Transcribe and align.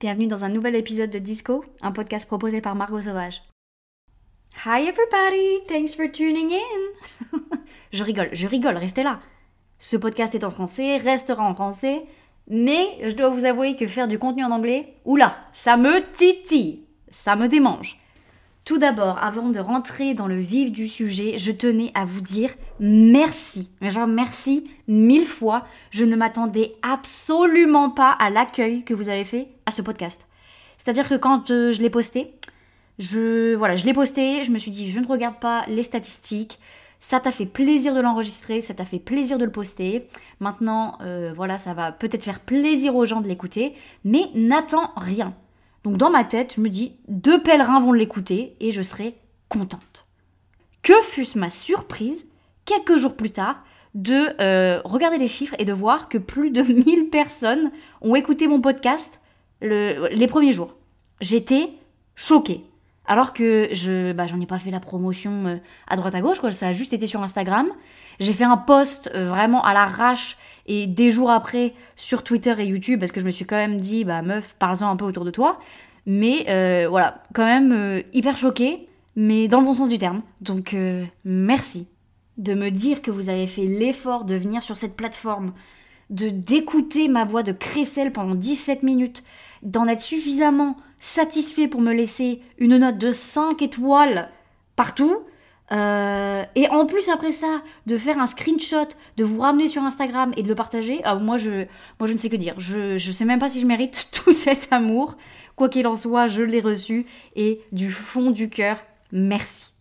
Bienvenue 0.00 0.28
dans 0.28 0.44
un 0.44 0.48
nouvel 0.48 0.76
épisode 0.76 1.10
de 1.10 1.18
Disco, 1.18 1.64
un 1.82 1.90
podcast 1.90 2.24
proposé 2.24 2.60
par 2.60 2.76
Margot 2.76 3.00
Sauvage. 3.00 3.42
Hi 4.64 4.86
everybody, 4.86 5.66
thanks 5.66 5.96
for 5.96 6.08
tuning 6.08 6.52
in. 6.52 7.38
je 7.92 8.04
rigole, 8.04 8.28
je 8.30 8.46
rigole, 8.46 8.76
restez 8.76 9.02
là. 9.02 9.18
Ce 9.80 9.96
podcast 9.96 10.36
est 10.36 10.44
en 10.44 10.52
français, 10.52 10.98
restera 10.98 11.42
en 11.42 11.52
français, 11.52 12.04
mais 12.46 12.96
je 13.02 13.16
dois 13.16 13.30
vous 13.30 13.44
avouer 13.44 13.74
que 13.74 13.88
faire 13.88 14.06
du 14.06 14.20
contenu 14.20 14.44
en 14.44 14.52
anglais, 14.52 14.94
oula, 15.04 15.36
ça 15.52 15.76
me 15.76 16.00
titille, 16.12 16.84
ça 17.08 17.34
me 17.34 17.48
démange. 17.48 17.98
Tout 18.68 18.76
d'abord, 18.76 19.16
avant 19.24 19.48
de 19.48 19.60
rentrer 19.60 20.12
dans 20.12 20.26
le 20.26 20.36
vif 20.36 20.70
du 20.70 20.88
sujet, 20.88 21.38
je 21.38 21.52
tenais 21.52 21.90
à 21.94 22.04
vous 22.04 22.20
dire 22.20 22.50
merci. 22.78 23.70
Genre 23.80 24.06
merci 24.06 24.64
mille 24.86 25.24
fois. 25.24 25.62
Je 25.90 26.04
ne 26.04 26.14
m'attendais 26.14 26.74
absolument 26.82 27.88
pas 27.88 28.10
à 28.10 28.28
l'accueil 28.28 28.84
que 28.84 28.92
vous 28.92 29.08
avez 29.08 29.24
fait 29.24 29.48
à 29.64 29.70
ce 29.70 29.80
podcast. 29.80 30.26
C'est-à-dire 30.76 31.08
que 31.08 31.14
quand 31.14 31.50
euh, 31.50 31.72
je 31.72 31.80
l'ai 31.80 31.88
posté, 31.88 32.34
je 32.98 33.54
voilà, 33.54 33.76
je 33.76 33.86
l'ai 33.86 33.94
posté, 33.94 34.44
je 34.44 34.50
me 34.50 34.58
suis 34.58 34.70
dit 34.70 34.90
je 34.90 35.00
ne 35.00 35.06
regarde 35.06 35.40
pas 35.40 35.64
les 35.68 35.82
statistiques. 35.82 36.58
Ça 37.00 37.20
t'a 37.20 37.32
fait 37.32 37.46
plaisir 37.46 37.94
de 37.94 38.00
l'enregistrer, 38.00 38.60
ça 38.60 38.74
t'a 38.74 38.84
fait 38.84 38.98
plaisir 38.98 39.38
de 39.38 39.46
le 39.46 39.50
poster. 39.50 40.06
Maintenant, 40.40 40.98
euh, 41.00 41.32
voilà, 41.34 41.56
ça 41.56 41.72
va 41.72 41.90
peut-être 41.90 42.24
faire 42.24 42.40
plaisir 42.40 42.94
aux 42.96 43.06
gens 43.06 43.22
de 43.22 43.28
l'écouter, 43.28 43.74
mais 44.04 44.26
n'attends 44.34 44.92
rien. 44.98 45.34
Donc 45.84 45.96
dans 45.96 46.10
ma 46.10 46.24
tête, 46.24 46.54
je 46.56 46.60
me 46.60 46.68
dis, 46.68 46.96
deux 47.08 47.42
pèlerins 47.42 47.80
vont 47.80 47.92
l'écouter 47.92 48.56
et 48.60 48.72
je 48.72 48.82
serai 48.82 49.14
contente. 49.48 50.06
Que 50.82 51.00
fût-ce 51.02 51.38
ma 51.38 51.50
surprise, 51.50 52.26
quelques 52.64 52.96
jours 52.96 53.16
plus 53.16 53.30
tard, 53.30 53.62
de 53.94 54.28
euh, 54.40 54.80
regarder 54.84 55.18
les 55.18 55.26
chiffres 55.26 55.54
et 55.58 55.64
de 55.64 55.72
voir 55.72 56.08
que 56.08 56.18
plus 56.18 56.50
de 56.50 56.62
1000 56.84 57.10
personnes 57.10 57.70
ont 58.00 58.14
écouté 58.14 58.48
mon 58.48 58.60
podcast 58.60 59.20
les 59.60 60.28
premiers 60.28 60.52
jours. 60.52 60.74
J'étais 61.20 61.70
choquée. 62.14 62.67
Alors 63.08 63.32
que 63.32 63.70
je 63.72 64.12
bah, 64.12 64.26
j'en 64.26 64.38
ai 64.38 64.44
pas 64.44 64.58
fait 64.58 64.70
la 64.70 64.80
promotion 64.80 65.46
euh, 65.46 65.56
à 65.86 65.96
droite 65.96 66.14
à 66.14 66.20
gauche, 66.20 66.40
quoi. 66.40 66.50
ça 66.50 66.68
a 66.68 66.72
juste 66.72 66.92
été 66.92 67.06
sur 67.06 67.22
Instagram. 67.22 67.66
J'ai 68.20 68.34
fait 68.34 68.44
un 68.44 68.58
post 68.58 69.10
euh, 69.14 69.24
vraiment 69.24 69.64
à 69.64 69.72
l'arrache 69.72 70.36
et 70.66 70.86
des 70.86 71.10
jours 71.10 71.30
après 71.30 71.72
sur 71.96 72.22
Twitter 72.22 72.54
et 72.58 72.66
YouTube 72.66 73.00
parce 73.00 73.10
que 73.10 73.20
je 73.20 73.24
me 73.24 73.30
suis 73.30 73.46
quand 73.46 73.56
même 73.56 73.80
dit 73.80 74.04
bah 74.04 74.20
meuf 74.20 74.54
parle-en 74.58 74.90
un 74.90 74.96
peu 74.96 75.06
autour 75.06 75.24
de 75.24 75.30
toi. 75.30 75.58
Mais 76.04 76.44
euh, 76.50 76.86
voilà, 76.90 77.22
quand 77.32 77.46
même 77.46 78.02
hyper 78.12 78.36
choquée, 78.36 78.88
mais 79.16 79.48
dans 79.48 79.60
le 79.60 79.66
bon 79.66 79.74
sens 79.74 79.88
du 79.88 79.96
terme. 79.96 80.20
Donc 80.42 80.76
merci 81.24 81.88
de 82.36 82.52
me 82.52 82.70
dire 82.70 83.00
que 83.00 83.10
vous 83.10 83.30
avez 83.30 83.46
fait 83.46 83.64
l'effort 83.64 84.24
de 84.24 84.34
venir 84.34 84.62
sur 84.62 84.76
cette 84.76 84.96
plateforme, 84.96 85.52
de 86.10 86.28
d'écouter 86.28 87.08
ma 87.08 87.24
voix 87.24 87.42
de 87.42 87.52
crécelle 87.52 88.12
pendant 88.12 88.34
17 88.34 88.82
minutes, 88.82 89.22
d'en 89.62 89.88
être 89.88 90.02
suffisamment 90.02 90.76
satisfait 91.00 91.68
pour 91.68 91.80
me 91.80 91.92
laisser 91.92 92.40
une 92.58 92.76
note 92.78 92.98
de 92.98 93.10
5 93.10 93.62
étoiles 93.62 94.30
partout. 94.76 95.18
Euh, 95.70 96.44
et 96.54 96.68
en 96.68 96.86
plus 96.86 97.08
après 97.10 97.30
ça, 97.30 97.62
de 97.86 97.98
faire 97.98 98.18
un 98.18 98.26
screenshot, 98.26 98.88
de 99.16 99.24
vous 99.24 99.40
ramener 99.40 99.68
sur 99.68 99.82
Instagram 99.82 100.32
et 100.36 100.42
de 100.42 100.48
le 100.48 100.54
partager, 100.54 101.00
ah, 101.04 101.16
moi, 101.16 101.36
je, 101.36 101.66
moi 102.00 102.06
je 102.06 102.12
ne 102.12 102.18
sais 102.18 102.30
que 102.30 102.36
dire. 102.36 102.54
Je, 102.58 102.96
je 102.96 103.12
sais 103.12 103.24
même 103.24 103.38
pas 103.38 103.48
si 103.48 103.60
je 103.60 103.66
mérite 103.66 104.08
tout 104.12 104.32
cet 104.32 104.68
amour. 104.72 105.16
Quoi 105.56 105.68
qu'il 105.68 105.86
en 105.86 105.94
soit, 105.94 106.26
je 106.26 106.42
l'ai 106.42 106.60
reçu 106.60 107.06
et 107.36 107.60
du 107.72 107.90
fond 107.90 108.30
du 108.30 108.48
cœur, 108.48 108.78
merci. 109.12 109.72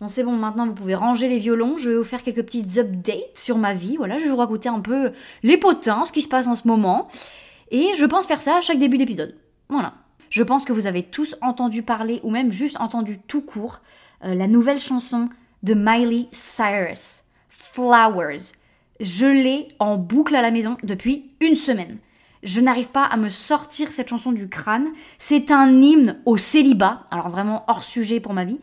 Bon, 0.00 0.08
c'est 0.08 0.24
bon, 0.24 0.32
maintenant 0.32 0.66
vous 0.66 0.74
pouvez 0.74 0.96
ranger 0.96 1.28
les 1.28 1.38
violons. 1.38 1.78
Je 1.78 1.90
vais 1.90 1.96
vous 1.96 2.04
faire 2.04 2.24
quelques 2.24 2.42
petites 2.42 2.76
updates 2.76 3.36
sur 3.36 3.56
ma 3.56 3.72
vie. 3.72 3.96
Voilà, 3.96 4.18
je 4.18 4.24
vais 4.24 4.30
vous 4.30 4.36
raconter 4.36 4.68
un 4.68 4.80
peu 4.80 5.12
les 5.44 5.56
potins, 5.56 6.04
ce 6.04 6.12
qui 6.12 6.22
se 6.22 6.28
passe 6.28 6.48
en 6.48 6.56
ce 6.56 6.66
moment. 6.66 7.08
Et 7.70 7.90
je 7.96 8.04
pense 8.04 8.26
faire 8.26 8.42
ça 8.42 8.56
à 8.56 8.60
chaque 8.60 8.78
début 8.78 8.98
d'épisode. 8.98 9.36
Voilà. 9.68 9.94
Je 10.32 10.42
pense 10.42 10.64
que 10.64 10.72
vous 10.72 10.86
avez 10.86 11.02
tous 11.02 11.36
entendu 11.42 11.82
parler, 11.82 12.18
ou 12.22 12.30
même 12.30 12.50
juste 12.50 12.80
entendu 12.80 13.18
tout 13.18 13.42
court, 13.42 13.82
euh, 14.24 14.34
la 14.34 14.46
nouvelle 14.46 14.80
chanson 14.80 15.28
de 15.62 15.74
Miley 15.74 16.26
Cyrus, 16.32 17.24
Flowers. 17.50 18.54
Je 18.98 19.26
l'ai 19.26 19.68
en 19.78 19.98
boucle 19.98 20.34
à 20.34 20.40
la 20.40 20.50
maison 20.50 20.78
depuis 20.84 21.32
une 21.40 21.56
semaine. 21.56 21.98
Je 22.42 22.60
n'arrive 22.60 22.88
pas 22.88 23.04
à 23.04 23.18
me 23.18 23.28
sortir 23.28 23.92
cette 23.92 24.08
chanson 24.08 24.32
du 24.32 24.48
crâne. 24.48 24.88
C'est 25.18 25.50
un 25.50 25.68
hymne 25.82 26.22
au 26.24 26.38
célibat, 26.38 27.04
alors 27.10 27.28
vraiment 27.28 27.64
hors 27.68 27.84
sujet 27.84 28.18
pour 28.18 28.32
ma 28.32 28.46
vie. 28.46 28.60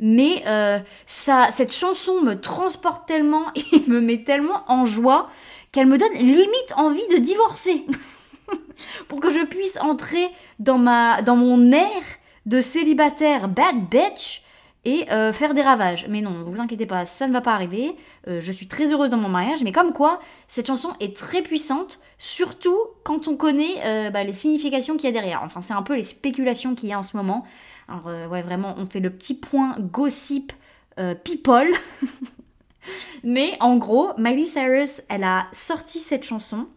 Mais 0.00 0.42
euh, 0.48 0.80
ça, 1.06 1.50
cette 1.52 1.72
chanson 1.72 2.20
me 2.22 2.40
transporte 2.40 3.06
tellement 3.06 3.44
et 3.54 3.88
me 3.88 4.00
met 4.00 4.24
tellement 4.24 4.64
en 4.66 4.86
joie 4.86 5.30
qu'elle 5.70 5.86
me 5.86 5.98
donne 5.98 6.14
limite 6.14 6.72
envie 6.74 7.06
de 7.14 7.18
divorcer. 7.18 7.86
pour 9.08 9.20
que 9.20 9.30
je 9.30 9.44
puisse 9.44 9.76
entrer 9.80 10.28
dans, 10.58 10.78
ma, 10.78 11.22
dans 11.22 11.36
mon 11.36 11.72
air 11.72 12.02
de 12.46 12.60
célibataire 12.60 13.48
bad 13.48 13.88
bitch 13.90 14.42
et 14.84 15.10
euh, 15.12 15.32
faire 15.32 15.54
des 15.54 15.62
ravages. 15.62 16.06
Mais 16.08 16.20
non, 16.20 16.44
vous 16.44 16.60
inquiétez 16.60 16.86
pas, 16.86 17.04
ça 17.04 17.28
ne 17.28 17.32
va 17.32 17.40
pas 17.40 17.54
arriver. 17.54 17.94
Euh, 18.26 18.40
je 18.40 18.52
suis 18.52 18.66
très 18.66 18.92
heureuse 18.92 19.10
dans 19.10 19.16
mon 19.16 19.28
mariage, 19.28 19.62
mais 19.62 19.72
comme 19.72 19.92
quoi, 19.92 20.20
cette 20.48 20.66
chanson 20.66 20.92
est 21.00 21.16
très 21.16 21.42
puissante, 21.42 22.00
surtout 22.18 22.78
quand 23.04 23.28
on 23.28 23.36
connaît 23.36 23.84
euh, 23.84 24.10
bah, 24.10 24.24
les 24.24 24.32
significations 24.32 24.96
qu'il 24.96 25.04
y 25.04 25.08
a 25.08 25.12
derrière. 25.12 25.42
Enfin, 25.44 25.60
c'est 25.60 25.74
un 25.74 25.82
peu 25.82 25.94
les 25.94 26.02
spéculations 26.02 26.74
qu'il 26.74 26.88
y 26.88 26.92
a 26.92 26.98
en 26.98 27.04
ce 27.04 27.16
moment. 27.16 27.46
Alors, 27.88 28.30
ouais, 28.30 28.42
vraiment, 28.42 28.74
on 28.78 28.86
fait 28.86 29.00
le 29.00 29.10
petit 29.10 29.34
point 29.34 29.76
gossip 29.78 30.52
people. 31.24 31.68
mais 33.24 33.56
en 33.60 33.76
gros, 33.76 34.10
Miley 34.18 34.46
Cyrus, 34.46 35.02
elle 35.08 35.24
a 35.24 35.46
sorti 35.52 35.98
cette 35.98 36.24
chanson 36.24 36.68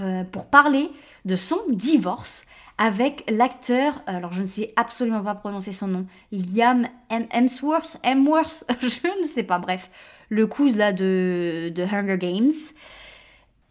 euh, 0.00 0.24
pour 0.24 0.46
parler 0.46 0.90
de 1.24 1.36
son 1.36 1.58
divorce 1.68 2.46
avec 2.78 3.24
l'acteur, 3.30 4.02
alors 4.06 4.32
je 4.32 4.42
ne 4.42 4.46
sais 4.46 4.72
absolument 4.76 5.22
pas 5.22 5.34
prononcer 5.34 5.72
son 5.72 5.86
nom, 5.86 6.06
Liam 6.32 6.88
Hemsworth, 7.10 7.98
Hemsworth, 8.02 8.64
je 8.80 9.20
ne 9.20 9.24
sais 9.24 9.44
pas, 9.44 9.58
bref, 9.58 9.90
le 10.28 10.46
cousin 10.46 10.92
de, 10.92 11.72
de 11.74 11.82
Hunger 11.82 12.18
Games. 12.18 12.52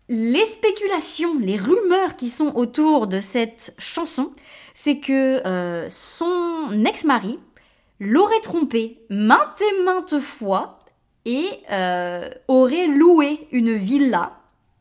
Les 0.09 0.45
spéculations, 0.45 1.39
les 1.39 1.57
rumeurs 1.57 2.16
qui 2.16 2.29
sont 2.29 2.56
autour 2.56 3.07
de 3.07 3.19
cette 3.19 3.73
chanson, 3.78 4.31
c'est 4.73 5.00
que 5.00 5.45
euh, 5.45 5.88
son 5.89 6.83
ex-mari 6.85 7.39
l'aurait 8.00 8.41
trompé 8.41 9.00
maintes 9.09 9.62
et 9.62 9.83
maintes 9.83 10.19
fois 10.19 10.79
et 11.25 11.47
euh, 11.72 12.29
aurait 12.47 12.88
loué 12.88 13.47
une 13.51 13.73
villa 13.73 14.33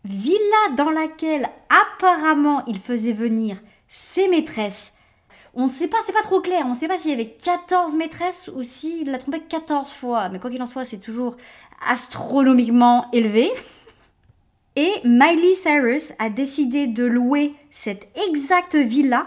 villa 0.04 0.74
dans 0.76 0.90
laquelle 0.90 1.48
apparemment 1.68 2.64
il 2.66 2.78
faisait 2.78 3.12
venir 3.12 3.58
ses 3.88 4.28
maîtresses. 4.28 4.94
On 5.54 5.66
ne 5.66 5.70
sait 5.70 5.88
pas, 5.88 5.98
c'est 6.06 6.12
pas 6.12 6.22
trop 6.22 6.40
clair, 6.40 6.62
on 6.64 6.70
ne 6.70 6.74
sait 6.74 6.88
pas 6.88 6.98
s'il 6.98 7.10
y 7.10 7.14
avait 7.14 7.30
14 7.30 7.94
maîtresses 7.94 8.50
ou 8.54 8.62
s'il 8.62 9.10
l'a 9.10 9.18
trompé 9.18 9.40
14 9.40 9.92
fois, 9.92 10.28
mais 10.30 10.38
quoi 10.38 10.50
qu'il 10.50 10.62
en 10.62 10.66
soit, 10.66 10.84
c'est 10.84 10.98
toujours 10.98 11.36
astronomiquement 11.86 13.06
élevé. 13.12 13.50
Et 14.76 14.92
Miley 15.04 15.54
Cyrus 15.54 16.14
a 16.18 16.30
décidé 16.30 16.86
de 16.86 17.04
louer 17.04 17.54
cette 17.70 18.08
exacte 18.28 18.74
villa 18.74 19.26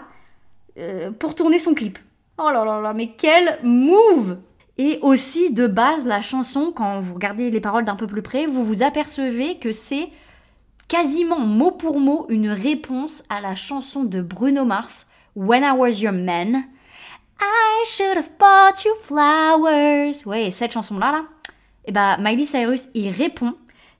euh, 0.78 1.12
pour 1.12 1.36
tourner 1.36 1.60
son 1.60 1.74
clip. 1.74 1.98
Oh 2.38 2.50
là 2.50 2.64
là 2.64 2.80
là, 2.80 2.92
mais 2.92 3.12
quel 3.16 3.58
move 3.62 4.38
Et 4.78 4.98
aussi, 5.02 5.52
de 5.52 5.68
base, 5.68 6.04
la 6.04 6.20
chanson, 6.20 6.72
quand 6.74 6.98
vous 6.98 7.14
regardez 7.14 7.50
les 7.50 7.60
paroles 7.60 7.84
d'un 7.84 7.94
peu 7.94 8.08
plus 8.08 8.22
près, 8.22 8.46
vous 8.46 8.64
vous 8.64 8.82
apercevez 8.82 9.58
que 9.58 9.70
c'est 9.70 10.08
quasiment 10.88 11.40
mot 11.40 11.72
pour 11.72 11.98
mot 11.98 12.26
une 12.28 12.50
réponse 12.50 13.22
à 13.28 13.40
la 13.40 13.54
chanson 13.54 14.04
de 14.04 14.20
Bruno 14.20 14.64
Mars, 14.64 15.06
When 15.34 15.62
I 15.62 15.72
Was 15.76 16.00
Your 16.00 16.12
Man. 16.12 16.64
I 17.40 17.84
should 17.86 18.16
have 18.16 18.30
bought 18.38 18.84
you 18.84 18.94
flowers. 19.02 20.24
Ouais, 20.24 20.50
cette 20.50 20.72
chanson-là, 20.72 21.12
là, 21.12 21.24
et 21.84 21.90
eh 21.90 21.92
bah, 21.92 22.16
Miley 22.18 22.44
Cyrus 22.44 22.88
y 22.94 23.10
répond 23.10 23.54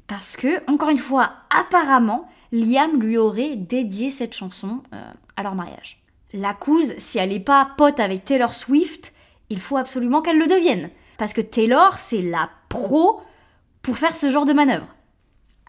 parce 0.08 0.36
que, 0.36 0.68
encore 0.70 0.88
une 0.88 0.98
fois, 0.98 1.30
apparemment, 1.56 2.28
Liam 2.50 3.00
lui 3.00 3.16
aurait 3.16 3.54
dédié 3.54 4.10
cette 4.10 4.34
chanson 4.34 4.82
euh, 4.92 5.12
à 5.36 5.42
leur 5.42 5.54
mariage. 5.54 6.02
La 6.32 6.52
couse, 6.52 6.94
si 6.98 7.18
elle 7.18 7.30
n'est 7.30 7.40
pas 7.40 7.70
pote 7.76 8.00
avec 8.00 8.24
Taylor 8.24 8.54
Swift, 8.54 9.12
il 9.50 9.60
faut 9.60 9.76
absolument 9.76 10.20
qu'elle 10.20 10.38
le 10.38 10.48
devienne. 10.48 10.90
Parce 11.16 11.32
que 11.32 11.40
Taylor, 11.40 11.96
c'est 11.98 12.22
la 12.22 12.50
pro 12.68 13.20
pour 13.82 13.96
faire 13.96 14.16
ce 14.16 14.30
genre 14.30 14.46
de 14.46 14.52
manœuvre. 14.52 14.88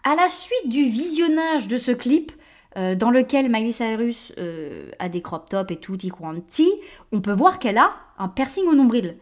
À 0.08 0.14
la 0.14 0.30
suite 0.30 0.70
du 0.70 0.84
visionnage 0.84 1.68
de 1.68 1.76
ce 1.76 1.90
clip, 1.90 2.32
euh, 2.78 2.94
dans 2.94 3.10
lequel 3.10 3.50
Miley 3.50 3.72
Cyrus 3.72 4.32
euh, 4.38 4.90
a 4.98 5.10
des 5.10 5.20
crop 5.20 5.50
tops 5.50 5.70
et 5.70 5.76
tout, 5.76 5.98
quanti, 6.18 6.66
on 7.12 7.20
peut 7.20 7.34
voir 7.34 7.58
qu'elle 7.58 7.76
a 7.76 7.92
un 8.16 8.28
piercing 8.28 8.64
au 8.68 8.74
nombril. 8.74 9.18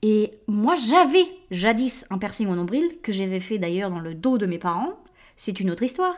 Et 0.00 0.32
moi, 0.46 0.74
j'avais 0.74 1.26
jadis 1.50 2.06
un 2.08 2.16
piercing 2.16 2.48
au 2.48 2.54
nombril, 2.54 2.96
que 3.02 3.12
j'avais 3.12 3.40
fait 3.40 3.58
d'ailleurs 3.58 3.90
dans 3.90 4.00
le 4.00 4.14
dos 4.14 4.38
de 4.38 4.46
mes 4.46 4.56
parents. 4.56 4.94
C'est 5.36 5.60
une 5.60 5.70
autre 5.70 5.82
histoire. 5.82 6.14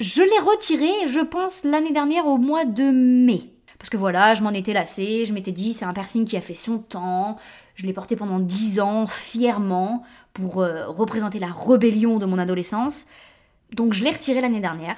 Je 0.00 0.22
l'ai 0.22 0.38
retiré, 0.38 1.06
je 1.06 1.20
pense, 1.20 1.62
l'année 1.62 1.92
dernière 1.92 2.26
au 2.26 2.38
mois 2.38 2.64
de 2.64 2.84
mai. 2.84 3.52
Parce 3.78 3.90
que 3.90 3.98
voilà, 3.98 4.32
je 4.32 4.42
m'en 4.42 4.52
étais 4.52 4.72
lassée, 4.72 5.26
je 5.26 5.34
m'étais 5.34 5.52
dit, 5.52 5.74
c'est 5.74 5.84
un 5.84 5.92
piercing 5.92 6.24
qui 6.24 6.38
a 6.38 6.40
fait 6.40 6.54
son 6.54 6.78
temps. 6.78 7.36
Je 7.74 7.84
l'ai 7.84 7.92
porté 7.92 8.16
pendant 8.16 8.38
10 8.38 8.80
ans, 8.80 9.06
fièrement 9.06 10.04
pour 10.32 10.62
euh, 10.62 10.86
représenter 10.88 11.38
la 11.38 11.48
rébellion 11.48 12.18
de 12.18 12.26
mon 12.26 12.38
adolescence. 12.38 13.06
Donc 13.72 13.92
je 13.92 14.02
l'ai 14.02 14.10
retiré 14.10 14.40
l'année 14.40 14.60
dernière. 14.60 14.96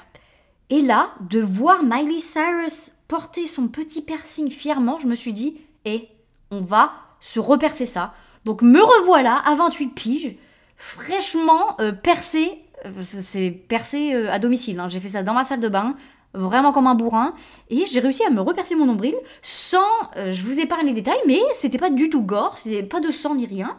Et 0.71 0.83
là, 0.83 1.11
de 1.21 1.41
voir 1.41 1.83
Miley 1.83 2.21
Cyrus 2.21 2.91
porter 3.09 3.47
son 3.47 3.69
petit 3.69 4.03
piercing 4.03 4.51
fièrement, 4.51 4.99
je 4.99 5.07
me 5.07 5.15
suis 5.15 5.33
dit, 5.33 5.57
et 5.87 6.09
on 6.51 6.61
va 6.61 6.93
se 7.21 7.41
repercer 7.41 7.87
ça. 7.87 8.15
Donc 8.45 8.63
me 8.63 8.81
revoilà 8.81 9.37
à 9.37 9.55
28 9.55 9.89
piges, 9.89 10.37
fraîchement 10.77 11.81
euh, 11.81 11.93
percé, 11.93 12.63
euh, 12.85 12.91
c'est 13.03 13.51
percé 13.51 14.13
euh, 14.13 14.31
à 14.31 14.39
domicile, 14.39 14.79
hein. 14.79 14.89
j'ai 14.89 15.01
fait 15.01 15.09
ça 15.09 15.23
dans 15.23 15.33
ma 15.33 15.45
salle 15.45 15.61
de 15.61 15.69
bain, 15.69 15.97
vraiment 16.35 16.73
comme 16.73 16.87
un 16.87 16.95
bourrin, 16.95 17.35
et 17.71 17.87
j'ai 17.87 18.01
réussi 18.01 18.23
à 18.25 18.31
me 18.31 18.43
repercer 18.43 18.75
mon 18.77 18.85
nombril 18.85 19.15
sans, 19.41 19.79
je 20.15 20.43
vous 20.45 20.61
épargne 20.61 20.87
les 20.87 20.93
détails, 20.93 21.21
mais 21.27 21.41
c'était 21.55 21.79
pas 21.79 21.91
du 21.91 22.11
tout 22.11 22.23
gore, 22.23 22.59
c'était 22.59 22.83
pas 22.83 23.01
de 23.01 23.11
sang 23.11 23.35
ni 23.35 23.47
rien. 23.47 23.77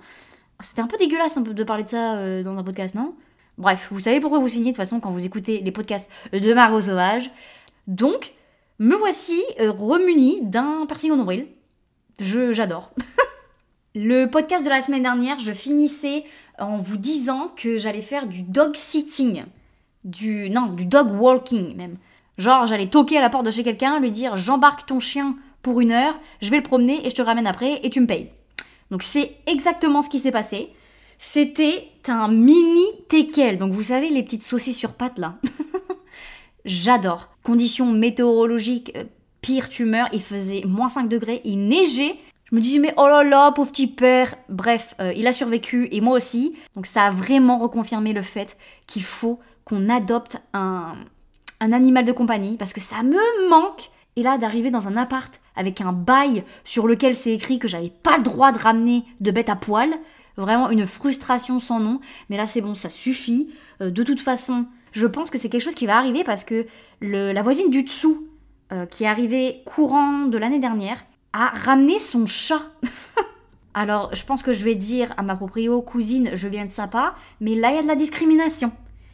C'était 0.61 0.81
un 0.81 0.87
peu 0.87 0.97
dégueulasse 0.97 1.37
un 1.37 1.43
peu 1.43 1.53
de 1.53 1.63
parler 1.63 1.83
de 1.83 1.89
ça 1.89 2.41
dans 2.41 2.57
un 2.57 2.63
podcast, 2.63 2.95
non? 2.95 3.13
Bref, 3.59 3.89
vous 3.91 3.99
savez 3.99 4.21
pourquoi 4.21 4.39
vous 4.39 4.47
signez 4.47 4.67
de 4.67 4.69
toute 4.69 4.77
façon 4.77 5.01
quand 5.01 5.11
vous 5.11 5.25
écoutez 5.25 5.59
les 5.59 5.71
podcasts 5.73 6.09
de 6.31 6.53
Margot 6.53 6.81
Sauvage. 6.81 7.29
Donc, 7.87 8.33
me 8.79 8.95
voici 8.95 9.43
remuni 9.59 10.39
d'un 10.43 10.85
piercing 10.85 11.11
au 11.11 11.17
nombril. 11.17 11.45
J'adore. 12.19 12.91
Le 13.95 14.27
podcast 14.27 14.63
de 14.63 14.69
la 14.69 14.81
semaine 14.81 15.03
dernière, 15.03 15.39
je 15.39 15.51
finissais 15.51 16.23
en 16.57 16.77
vous 16.77 16.95
disant 16.95 17.51
que 17.57 17.77
j'allais 17.77 18.01
faire 18.01 18.27
du 18.27 18.43
dog 18.43 18.77
sitting. 18.77 19.43
Du, 20.05 20.49
non, 20.49 20.67
du 20.67 20.85
dog 20.85 21.11
walking 21.19 21.75
même. 21.75 21.97
Genre, 22.37 22.65
j'allais 22.65 22.87
toquer 22.87 23.17
à 23.17 23.21
la 23.21 23.29
porte 23.29 23.45
de 23.45 23.51
chez 23.51 23.63
quelqu'un, 23.63 23.99
lui 23.99 24.11
dire 24.11 24.37
j'embarque 24.37 24.85
ton 24.85 25.01
chien 25.01 25.35
pour 25.61 25.81
une 25.81 25.91
heure, 25.91 26.17
je 26.41 26.49
vais 26.49 26.57
le 26.57 26.63
promener 26.63 27.05
et 27.05 27.09
je 27.09 27.15
te 27.15 27.21
ramène 27.21 27.47
après 27.47 27.81
et 27.83 27.89
tu 27.89 27.99
me 27.99 28.07
payes. 28.07 28.29
Donc 28.89 29.03
c'est 29.03 29.35
exactement 29.47 30.01
ce 30.01 30.09
qui 30.09 30.19
s'est 30.19 30.31
passé. 30.31 30.71
C'était 31.19 31.91
un 32.07 32.29
mini 32.29 32.85
teckel. 33.09 33.57
Donc 33.57 33.73
vous 33.73 33.83
savez 33.83 34.09
les 34.09 34.23
petites 34.23 34.43
saucisses 34.43 34.77
sur 34.77 34.93
pattes 34.93 35.19
là. 35.19 35.35
J'adore. 36.65 37.27
Conditions 37.43 37.91
météorologiques, 37.91 38.93
euh, 38.95 39.03
pire 39.41 39.69
tumeur, 39.69 40.07
il 40.13 40.21
faisait 40.21 40.63
moins 40.65 40.89
5 40.89 41.09
degrés, 41.09 41.41
il 41.43 41.67
neigeait. 41.67 42.15
Je 42.45 42.55
me 42.55 42.61
disais, 42.61 42.79
mais 42.79 42.93
oh 42.97 43.07
là 43.07 43.23
là, 43.23 43.51
pauvre 43.51 43.69
petit 43.69 43.87
père. 43.87 44.33
Bref, 44.47 44.95
euh, 45.01 45.13
il 45.15 45.27
a 45.27 45.33
survécu 45.33 45.89
et 45.91 46.01
moi 46.01 46.15
aussi. 46.15 46.55
Donc 46.75 46.85
ça 46.85 47.03
a 47.03 47.11
vraiment 47.11 47.59
reconfirmé 47.59 48.13
le 48.13 48.21
fait 48.21 48.57
qu'il 48.87 49.03
faut 49.03 49.39
qu'on 49.65 49.89
adopte 49.89 50.37
un, 50.53 50.95
animal 51.59 52.05
de 52.05 52.13
compagnie 52.13 52.55
parce 52.57 52.73
que 52.73 52.81
ça 52.81 53.03
me 53.03 53.49
manque. 53.49 53.91
Et 54.15 54.23
là, 54.23 54.37
d'arriver 54.37 54.71
dans 54.71 54.87
un 54.87 54.97
appart 54.97 55.39
avec 55.55 55.81
un 55.81 55.91
bail 55.91 56.43
sur 56.63 56.87
lequel 56.87 57.15
c'est 57.15 57.33
écrit 57.33 57.59
que 57.59 57.67
j'avais 57.67 57.91
pas 57.91 58.17
le 58.17 58.23
droit 58.23 58.51
de 58.51 58.57
ramener 58.57 59.03
de 59.19 59.31
bête 59.31 59.49
à 59.49 59.55
poil, 59.55 59.89
vraiment 60.39 60.69
une 60.69 60.85
frustration 60.87 61.59
sans 61.59 61.79
nom. 61.79 61.99
Mais 62.29 62.37
là, 62.37 62.47
c'est 62.47 62.61
bon, 62.61 62.75
ça 62.75 62.89
suffit. 62.89 63.49
Euh, 63.81 63.91
de 63.91 64.03
toute 64.03 64.21
façon, 64.21 64.65
je 64.91 65.07
pense 65.07 65.29
que 65.29 65.37
c'est 65.37 65.49
quelque 65.49 65.63
chose 65.63 65.75
qui 65.75 65.85
va 65.85 65.97
arriver 65.97 66.23
parce 66.23 66.43
que 66.43 66.65
la 67.01 67.41
voisine 67.41 67.69
du 67.69 67.83
dessous, 67.83 68.27
euh, 68.71 68.85
qui 68.85 69.03
est 69.03 69.07
arrivée 69.07 69.61
courant 69.65 70.25
de 70.25 70.37
l'année 70.37 70.59
dernière, 70.59 71.03
a 71.33 71.47
ramené 71.47 71.99
son 71.99 72.25
chat. 72.25 72.61
Alors, 73.73 74.13
je 74.15 74.23
pense 74.25 74.41
que 74.41 74.51
je 74.51 74.63
vais 74.63 74.75
dire 74.75 75.13
à 75.17 75.21
ma 75.21 75.35
proprio 75.35 75.81
cousine, 75.81 76.31
je 76.33 76.47
viens 76.47 76.65
de 76.65 76.71
sa 76.71 76.87
part, 76.87 77.17
mais 77.39 77.55
là, 77.55 77.69
il 77.71 77.75
y 77.75 77.79
a 77.79 77.83
de 77.83 77.87
la 77.87 77.95
discrimination. 77.95 78.71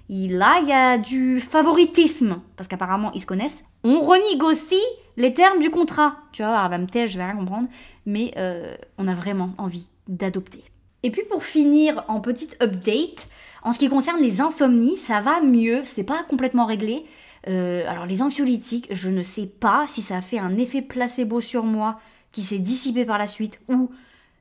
là, 0.10 0.60
il 0.62 0.70
y 0.70 0.72
a 0.72 0.98
du 0.98 1.42
favoritisme, 1.42 2.42
parce 2.56 2.68
qu'apparemment, 2.68 3.12
ils 3.14 3.20
se 3.20 3.26
connaissent. 3.26 3.66
On 3.84 4.02
renégocie 4.02 4.76
les 5.18 5.34
termes 5.34 5.60
du 5.60 5.70
contrat. 5.70 6.18
Tu 6.32 6.42
vois, 6.42 6.62
elle 6.64 6.72
va 6.72 6.78
me 6.78 6.88
taire, 6.88 7.08
je 7.08 7.18
vais 7.18 7.26
rien 7.26 7.36
comprendre, 7.36 7.68
mais 8.06 8.34
euh, 8.38 8.76
on 8.98 9.08
a 9.08 9.14
vraiment 9.14 9.52
envie 9.58 9.88
d'adopter. 10.08 10.64
Et 11.06 11.12
puis 11.12 11.22
pour 11.30 11.44
finir, 11.44 12.04
en 12.08 12.20
petite 12.20 12.58
update, 12.64 13.28
en 13.62 13.72
ce 13.72 13.78
qui 13.78 13.90
concerne 13.90 14.24
les 14.24 14.42
insomnies, 14.42 14.98
ça 14.98 15.22
va 15.22 15.40
mieux, 15.40 15.84
c'est 15.86 16.04
pas 16.04 16.24
complètement 16.24 16.66
réglé. 16.66 17.06
Euh, 17.48 17.88
alors 17.88 18.08
les 18.08 18.24
anxiolytiques, 18.24 18.88
je 18.90 19.10
ne 19.10 19.22
sais 19.22 19.46
pas 19.46 19.84
si 19.86 20.02
ça 20.02 20.18
a 20.18 20.22
fait 20.22 20.40
un 20.40 20.58
effet 20.58 20.82
placebo 20.82 21.42
sur 21.42 21.64
moi 21.64 22.00
qui 22.32 22.42
s'est 22.42 22.58
dissipé 22.58 23.06
par 23.06 23.20
la 23.20 23.28
suite 23.28 23.60
ou 23.70 23.92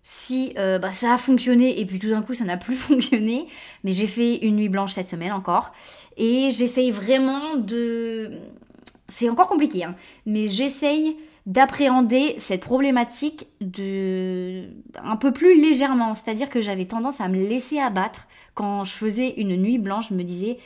si 0.03 0.55
euh, 0.57 0.79
bah, 0.79 0.95
ça 0.95 1.13
a 1.13 1.19
fonctionné 1.19 1.79
et 1.79 1.85
puis 1.85 1.99
tout 1.99 2.09
d'un 2.09 2.23
coup 2.23 2.33
ça 2.33 2.47
n'a 2.47 2.57
plus 2.57 2.77
fonctionné. 2.89 3.47
Mais 3.85 3.93
j'ai 3.93 4.07
fait 4.07 4.37
une 4.37 4.57
nuit 4.57 4.71
blanche 4.71 4.95
cette 4.95 5.11
semaine 5.11 5.33
encore 5.33 5.71
et 6.17 6.49
j'essaye 6.51 6.93
vraiment 6.93 7.57
de... 7.57 8.31
C'est 9.09 9.29
encore 9.29 9.49
compliqué, 9.49 9.85
hein, 9.85 9.97
mais 10.25 10.47
j'essaye 10.47 11.19
d'appréhender 11.47 12.35
cette 12.39 12.63
problématique 12.63 13.49
de 13.61 14.65
un 15.03 15.17
peu 15.17 15.33
plus 15.33 15.61
légèrement, 15.61 16.15
c'est-à-dire 16.15 16.49
que 16.49 16.61
j'avais 16.61 16.87
tendance 16.87 17.21
à 17.21 17.29
me 17.29 17.37
laisser 17.37 17.79
abattre 17.79 18.29
quand 18.55 18.85
je 18.85 18.93
faisais 18.93 19.35
une 19.37 19.57
nuit 19.57 19.79
blanche, 19.79 20.09
je 20.09 20.15
me 20.15 20.23
disais 20.23 20.59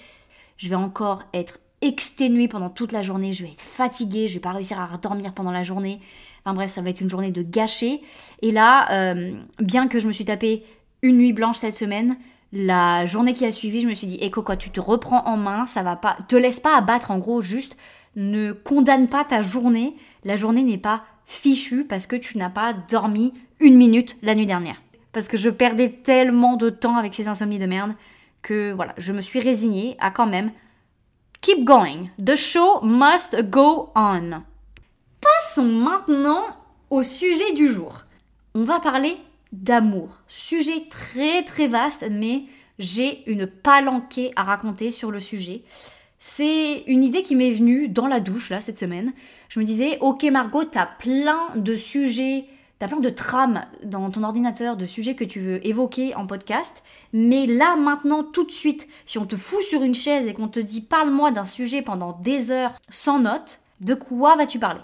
je 0.56 0.68
vais 0.68 0.76
encore 0.76 1.24
être 1.34 1.58
exténuée 1.80 2.48
pendant 2.48 2.70
toute 2.70 2.92
la 2.92 3.02
journée, 3.02 3.32
je 3.32 3.44
vais 3.44 3.50
être 3.50 3.62
fatiguée, 3.62 4.28
je 4.28 4.34
vais 4.34 4.40
pas 4.40 4.52
réussir 4.52 4.80
à 4.80 4.96
dormir 4.98 5.32
pendant 5.32 5.52
la 5.52 5.62
journée. 5.62 6.00
Enfin 6.44 6.54
bref, 6.54 6.70
ça 6.70 6.82
va 6.82 6.90
être 6.90 7.00
une 7.00 7.08
journée 7.08 7.30
de 7.30 7.42
gâcher. 7.42 8.00
Et 8.42 8.50
là, 8.50 8.90
euh, 8.92 9.32
bien 9.60 9.86
que 9.86 9.98
je 9.98 10.08
me 10.08 10.12
suis 10.12 10.24
tapé 10.24 10.64
une 11.02 11.16
nuit 11.18 11.32
blanche 11.32 11.58
cette 11.58 11.76
semaine, 11.76 12.16
la 12.52 13.04
journée 13.06 13.34
qui 13.34 13.44
a 13.44 13.52
suivi, 13.52 13.80
je 13.80 13.88
me 13.88 13.94
suis 13.94 14.06
dit, 14.06 14.16
éco 14.16 14.42
tu 14.56 14.70
te 14.70 14.80
reprends 14.80 15.24
en 15.26 15.36
main, 15.36 15.66
ça 15.66 15.82
va 15.82 15.96
pas, 15.96 16.16
te 16.28 16.34
laisse 16.34 16.60
pas 16.60 16.76
abattre 16.76 17.10
en 17.10 17.18
gros, 17.18 17.40
juste 17.40 17.76
ne 18.18 18.52
condamne 18.52 19.08
pas 19.08 19.24
ta 19.24 19.40
journée. 19.40 19.96
La 20.24 20.36
journée 20.36 20.62
n'est 20.62 20.76
pas 20.76 21.04
fichue 21.24 21.84
parce 21.84 22.06
que 22.06 22.16
tu 22.16 22.36
n'as 22.36 22.50
pas 22.50 22.74
dormi 22.74 23.32
une 23.60 23.76
minute 23.76 24.16
la 24.22 24.34
nuit 24.34 24.46
dernière. 24.46 24.82
Parce 25.12 25.28
que 25.28 25.36
je 25.36 25.48
perdais 25.48 25.88
tellement 25.90 26.56
de 26.56 26.68
temps 26.68 26.96
avec 26.96 27.14
ces 27.14 27.28
insomnies 27.28 27.58
de 27.58 27.66
merde 27.66 27.94
que 28.42 28.72
voilà, 28.72 28.94
je 28.98 29.12
me 29.12 29.22
suis 29.22 29.40
résignée 29.40 29.96
à 30.00 30.10
quand 30.10 30.26
même 30.26 30.50
Keep 31.40 31.64
going. 31.64 32.08
The 32.24 32.34
show 32.34 32.80
must 32.82 33.48
go 33.48 33.90
on. 33.94 34.42
Passons 35.20 35.72
maintenant 35.72 36.44
au 36.90 37.02
sujet 37.02 37.52
du 37.52 37.68
jour. 37.68 38.04
On 38.54 38.64
va 38.64 38.80
parler 38.80 39.16
d'amour. 39.52 40.08
Sujet 40.26 40.88
très 40.90 41.44
très 41.44 41.68
vaste, 41.68 42.06
mais 42.10 42.44
j'ai 42.78 43.30
une 43.30 43.46
palanquée 43.46 44.32
à 44.34 44.42
raconter 44.42 44.90
sur 44.90 45.10
le 45.10 45.20
sujet. 45.20 45.62
C'est 46.18 46.84
une 46.86 47.04
idée 47.04 47.22
qui 47.22 47.36
m'est 47.36 47.52
venue 47.52 47.88
dans 47.88 48.06
la 48.06 48.20
douche 48.20 48.50
là 48.50 48.60
cette 48.60 48.78
semaine. 48.78 49.12
Je 49.48 49.60
me 49.60 49.64
disais, 49.64 49.98
ok 50.00 50.24
Margot, 50.24 50.64
t'as 50.64 50.86
plein 50.86 51.54
de 51.56 51.74
sujets 51.74 52.46
T'as 52.78 52.86
plein 52.86 53.00
de 53.00 53.10
trames 53.10 53.64
dans 53.82 54.08
ton 54.08 54.22
ordinateur, 54.22 54.76
de 54.76 54.86
sujets 54.86 55.16
que 55.16 55.24
tu 55.24 55.40
veux 55.40 55.66
évoquer 55.66 56.14
en 56.14 56.28
podcast, 56.28 56.84
mais 57.12 57.44
là, 57.46 57.74
maintenant, 57.74 58.22
tout 58.22 58.44
de 58.44 58.52
suite, 58.52 58.86
si 59.04 59.18
on 59.18 59.26
te 59.26 59.34
fout 59.34 59.62
sur 59.62 59.82
une 59.82 59.96
chaise 59.96 60.28
et 60.28 60.34
qu'on 60.34 60.46
te 60.46 60.60
dit 60.60 60.80
parle-moi 60.80 61.32
d'un 61.32 61.44
sujet 61.44 61.82
pendant 61.82 62.12
des 62.12 62.52
heures 62.52 62.74
sans 62.88 63.18
notes, 63.18 63.58
de 63.80 63.94
quoi 63.94 64.36
vas-tu 64.36 64.60
parler? 64.60 64.80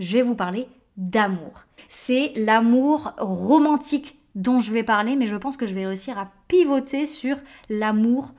Je 0.00 0.16
vais 0.16 0.22
vous 0.22 0.34
parler 0.34 0.66
d'amour. 0.96 1.62
C'est 1.86 2.32
l'amour 2.34 3.12
romantique 3.18 4.18
dont 4.34 4.58
je 4.58 4.72
vais 4.72 4.82
parler, 4.82 5.14
mais 5.14 5.26
je 5.26 5.36
pense 5.36 5.56
que 5.56 5.66
je 5.66 5.74
vais 5.74 5.86
réussir 5.86 6.18
à 6.18 6.32
pivoter 6.48 7.06
sur 7.06 7.36
l'amour 7.68 8.32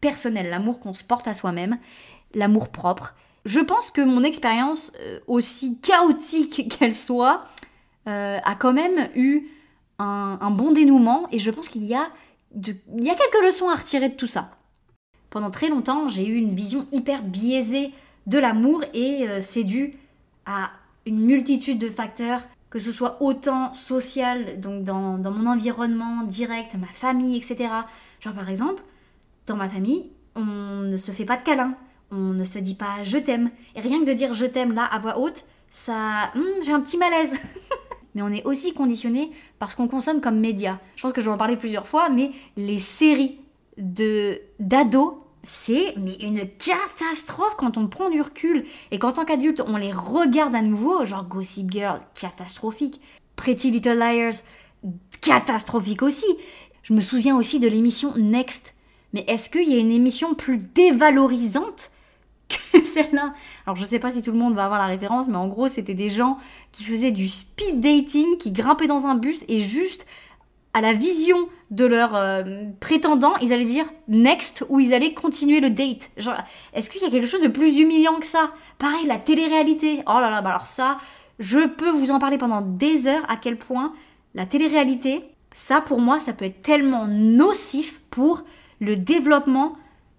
personnel, 0.00 0.50
l'amour 0.50 0.80
qu'on 0.80 0.94
se 0.94 1.04
porte 1.04 1.28
à 1.28 1.34
soi-même, 1.34 1.78
l'amour 2.34 2.68
propre. 2.68 3.14
Je 3.44 3.60
pense 3.60 3.90
que 3.90 4.00
mon 4.00 4.24
expérience, 4.24 4.92
euh, 5.00 5.20
aussi 5.26 5.78
chaotique 5.80 6.68
qu'elle 6.78 6.94
soit, 6.94 7.44
euh, 8.06 8.38
a 8.42 8.54
quand 8.54 8.72
même 8.72 9.08
eu 9.14 9.48
un, 9.98 10.50
bon 10.50 10.72
dénouement 10.72 11.26
et 11.32 11.38
je 11.38 11.50
pense 11.50 11.68
qu'il 11.68 11.84
y, 11.84 11.94
a 11.94 12.08
quelques 12.54 13.44
leçons 13.44 13.68
à 13.68 13.74
retirer 13.74 14.08
de 14.08 14.14
tout 14.14 14.26
ça. 14.26 14.50
Pendant 15.30 15.50
très 15.50 15.68
longtemps, 15.68 16.08
j'ai 16.08 16.26
eu 16.26 16.36
une 16.36 16.54
vision 16.54 16.86
hyper 16.92 17.22
biaisée 17.22 17.92
de 18.26 18.38
l'amour 18.38 18.82
et 18.94 19.28
euh, 19.28 19.40
c'est 19.40 19.64
dû 19.64 19.94
à 20.46 20.70
une 21.04 21.20
multitude 21.20 21.78
de 21.78 21.90
facteurs, 21.90 22.42
que 22.70 22.78
ce 22.78 22.92
soit 22.92 23.20
autant 23.22 23.74
social, 23.74 24.60
donc 24.60 24.84
dans, 24.84 25.18
dans, 25.18 25.30
mon 25.30 25.50
environnement 25.50 26.22
direct, 26.22 26.76
ma 26.76 26.86
famille, 26.86 27.36
etc. 27.36 27.70
Genre 28.20 28.34
par 28.34 28.48
exemple, 28.48 28.82
dans 29.48 29.56
ma 29.56 29.68
famille, 29.68 30.10
on 30.34 30.82
ne 30.82 30.96
se 30.96 31.10
fait 31.10 31.24
pas 31.24 31.36
de 31.36 31.42
câlins, 31.42 31.74
on 32.10 32.32
ne 32.32 32.44
se 32.44 32.58
dit 32.58 32.74
pas 32.74 33.02
je 33.02 33.18
t'aime. 33.18 33.50
Et 33.74 33.80
rien 33.80 34.00
que 34.00 34.06
de 34.06 34.12
dire 34.12 34.32
je 34.32 34.46
t'aime 34.46 34.72
là 34.72 34.84
à 34.84 34.98
voix 34.98 35.18
haute, 35.18 35.44
ça... 35.70 36.30
Hmm, 36.34 36.62
j'ai 36.64 36.72
un 36.72 36.80
petit 36.80 36.98
malaise. 36.98 37.38
mais 38.14 38.22
on 38.22 38.28
est 38.28 38.44
aussi 38.44 38.72
conditionné 38.72 39.30
parce 39.58 39.74
qu'on 39.74 39.88
consomme 39.88 40.20
comme 40.20 40.38
média. 40.38 40.80
Je 40.96 41.02
pense 41.02 41.12
que 41.12 41.20
je 41.20 41.26
vais 41.26 41.32
en 41.32 41.38
parler 41.38 41.56
plusieurs 41.56 41.86
fois, 41.86 42.08
mais 42.08 42.30
les 42.56 42.78
séries 42.78 43.38
de 43.76 44.40
d'ados, 44.58 45.14
c'est 45.44 45.94
mais 45.96 46.14
une 46.14 46.48
catastrophe 46.58 47.54
quand 47.56 47.76
on 47.76 47.86
prend 47.86 48.10
du 48.10 48.20
recul 48.20 48.64
et 48.90 48.98
qu'en 48.98 49.12
tant 49.12 49.24
qu'adulte 49.24 49.62
on 49.66 49.76
les 49.76 49.92
regarde 49.92 50.54
à 50.54 50.62
nouveau, 50.62 51.04
genre 51.04 51.24
Gossip 51.24 51.70
Girl, 51.70 52.00
catastrophique, 52.14 53.00
Pretty 53.36 53.70
Little 53.70 53.98
Liars, 53.98 54.42
catastrophique 55.20 56.02
aussi. 56.02 56.26
Je 56.82 56.92
me 56.92 57.00
souviens 57.00 57.36
aussi 57.36 57.60
de 57.60 57.68
l'émission 57.68 58.14
Next. 58.16 58.74
Mais 59.12 59.24
est-ce 59.26 59.50
qu'il 59.50 59.68
y 59.68 59.76
a 59.76 59.78
une 59.78 59.90
émission 59.90 60.34
plus 60.34 60.58
dévalorisante 60.58 61.90
que 62.48 62.82
celle-là? 62.84 63.34
Alors 63.66 63.76
je 63.76 63.84
sais 63.84 63.98
pas 63.98 64.10
si 64.10 64.22
tout 64.22 64.32
le 64.32 64.38
monde 64.38 64.54
va 64.54 64.64
avoir 64.64 64.78
la 64.78 64.86
référence, 64.86 65.28
mais 65.28 65.36
en 65.36 65.48
gros 65.48 65.68
c'était 65.68 65.94
des 65.94 66.10
gens 66.10 66.38
qui 66.72 66.84
faisaient 66.84 67.10
du 67.10 67.28
speed 67.28 67.80
dating, 67.80 68.36
qui 68.38 68.52
grimpaient 68.52 68.86
dans 68.86 69.06
un 69.06 69.14
bus 69.14 69.44
et 69.48 69.60
juste 69.60 70.06
à 70.74 70.80
la 70.80 70.92
vision 70.92 71.48
de 71.70 71.84
leur 71.84 72.14
euh, 72.14 72.64
prétendant, 72.80 73.36
ils 73.38 73.52
allaient 73.52 73.64
dire 73.64 73.86
next 74.06 74.64
ou 74.68 74.80
ils 74.80 74.94
allaient 74.94 75.12
continuer 75.12 75.60
le 75.60 75.70
date. 75.70 76.10
Genre, 76.16 76.36
est-ce 76.72 76.88
qu'il 76.90 77.02
y 77.02 77.04
a 77.04 77.10
quelque 77.10 77.26
chose 77.26 77.42
de 77.42 77.48
plus 77.48 77.78
humiliant 77.78 78.18
que 78.20 78.26
ça? 78.26 78.52
Pareil, 78.78 79.06
la 79.06 79.18
télé-réalité. 79.18 80.02
Oh 80.06 80.20
là 80.20 80.30
là, 80.30 80.40
bah 80.40 80.50
alors 80.50 80.66
ça, 80.66 80.98
je 81.38 81.66
peux 81.66 81.90
vous 81.90 82.10
en 82.10 82.18
parler 82.18 82.38
pendant 82.38 82.60
des 82.60 83.08
heures 83.08 83.24
à 83.28 83.36
quel 83.36 83.58
point 83.58 83.92
la 84.34 84.46
télé-réalité, 84.46 85.24
ça 85.52 85.80
pour 85.80 86.00
moi, 86.00 86.18
ça 86.18 86.32
peut 86.32 86.44
être 86.44 86.62
tellement 86.62 87.06
nocif 87.08 88.00
pour 88.10 88.44
le 88.80 88.96
développement 88.96 89.76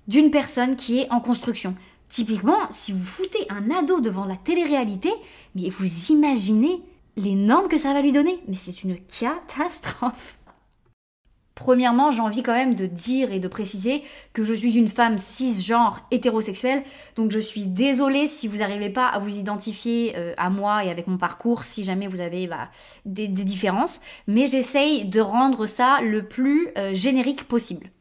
d'une 0.08 0.32
personne 0.32 0.76
qui 0.76 1.00
est 1.00 1.12
en 1.12 1.20
construction. 1.20 1.76
Typiquement, 2.08 2.58
si 2.72 2.92
vous 2.92 3.04
foutez 3.04 3.46
un 3.50 3.70
ado 3.70 4.02
devant 4.02 4.26
la 4.26 4.36
télé-réalité, 4.36 5.12
mais 5.56 5.70
vous 5.70 6.12
imaginez 6.12 6.82
les 7.16 7.36
normes 7.36 7.68
que 7.68 7.78
ça 7.78 7.94
va 7.94 8.02
lui 8.02 8.12
donner. 8.12 8.40
Mais 8.48 8.56
c'est 8.56 8.84
une 8.84 8.98
catastrophe. 8.98 10.40
Premièrement, 11.60 12.10
j'ai 12.10 12.22
envie 12.22 12.42
quand 12.42 12.54
même 12.54 12.74
de 12.74 12.86
dire 12.86 13.34
et 13.34 13.42
de 13.42 13.50
préciser 13.50 14.02
que 14.32 14.46
je 14.46 14.54
suis 14.54 14.78
une 14.78 14.88
femme 14.88 15.18
cisgenre 15.18 16.08
hétérosexuelle, 16.10 16.84
donc 17.18 17.32
je 17.32 17.40
suis 17.40 17.66
désolée 17.66 18.28
si 18.28 18.48
vous 18.48 18.60
n'arrivez 18.60 18.90
pas 18.90 19.08
à 19.08 19.20
vous 19.20 19.38
identifier 19.38 20.14
euh, 20.16 20.34
à 20.38 20.50
moi 20.50 20.86
et 20.86 20.90
avec 20.90 21.08
mon 21.08 21.18
parcours, 21.18 21.66
si 21.66 21.84
jamais 21.84 22.08
vous 22.08 22.22
avez 22.22 22.48
bah, 22.48 22.70
des, 23.04 23.28
différences, 23.28 24.00
mais 24.26 24.48
j'essaye 24.48 25.04
de 25.04 25.20
rendre 25.20 25.66
ça 25.66 26.00
le 26.02 26.26
plus 26.26 26.70
euh, 26.78 26.94
générique 26.94 27.44
possible. 27.44 27.92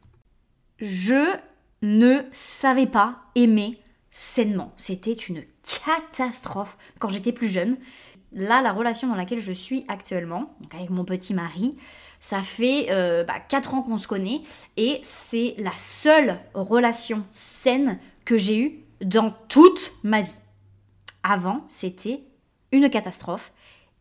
Je 0.81 1.37
ne 1.81 2.21
savais 2.31 2.87
pas 2.87 3.19
aimer 3.35 3.79
sainement. 4.11 4.73
C'était 4.77 5.13
une 5.13 5.43
catastrophe 5.63 6.77
quand 6.99 7.09
j'étais 7.09 7.31
plus 7.31 7.49
jeune. 7.49 7.77
Là, 8.31 8.61
la 8.61 8.71
relation 8.71 9.07
dans 9.07 9.15
laquelle 9.15 9.41
je 9.41 9.51
suis 9.51 9.85
actuellement, 9.87 10.55
avec 10.73 10.89
mon 10.89 11.03
petit 11.03 11.33
mari, 11.33 11.77
ça 12.19 12.41
fait 12.41 12.85
4 12.85 12.91
euh, 12.91 13.23
bah, 13.23 13.57
ans 13.71 13.81
qu'on 13.81 13.97
se 13.97 14.07
connaît 14.07 14.41
et 14.77 14.99
c'est 15.03 15.55
la 15.57 15.71
seule 15.77 16.37
relation 16.53 17.25
saine 17.31 17.99
que 18.25 18.37
j'ai 18.37 18.59
eue 18.59 18.79
dans 19.01 19.31
toute 19.47 19.91
ma 20.03 20.21
vie. 20.21 20.33
Avant, 21.23 21.65
c'était 21.67 22.23
une 22.71 22.89
catastrophe 22.89 23.51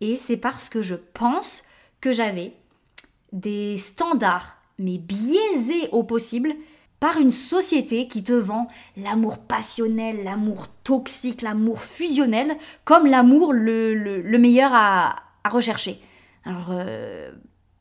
et 0.01 0.17
c'est 0.17 0.37
parce 0.37 0.69
que 0.69 0.83
je 0.83 0.95
pense 0.95 1.65
que 2.01 2.13
j'avais 2.13 2.53
des 3.33 3.79
standards, 3.79 4.58
mais 4.79 4.99
biaisés 4.99 5.89
au 5.93 6.03
possible, 6.03 6.55
par 7.01 7.19
une 7.19 7.31
société 7.31 8.09
qui 8.09 8.25
te 8.25 8.33
vend 8.33 8.69
l'amour 8.97 9.39
passionnel, 9.39 10.25
l'amour 10.25 10.67
toxique, 10.83 11.43
l'amour 11.43 11.81
fusionnel, 11.81 12.57
comme 12.85 13.07
l'amour 13.07 13.53
le, 13.53 14.37
meilleur 14.39 14.71
à, 14.73 15.23
rechercher. 15.49 16.01
Alors, 16.45 16.69
euh, 16.71 17.31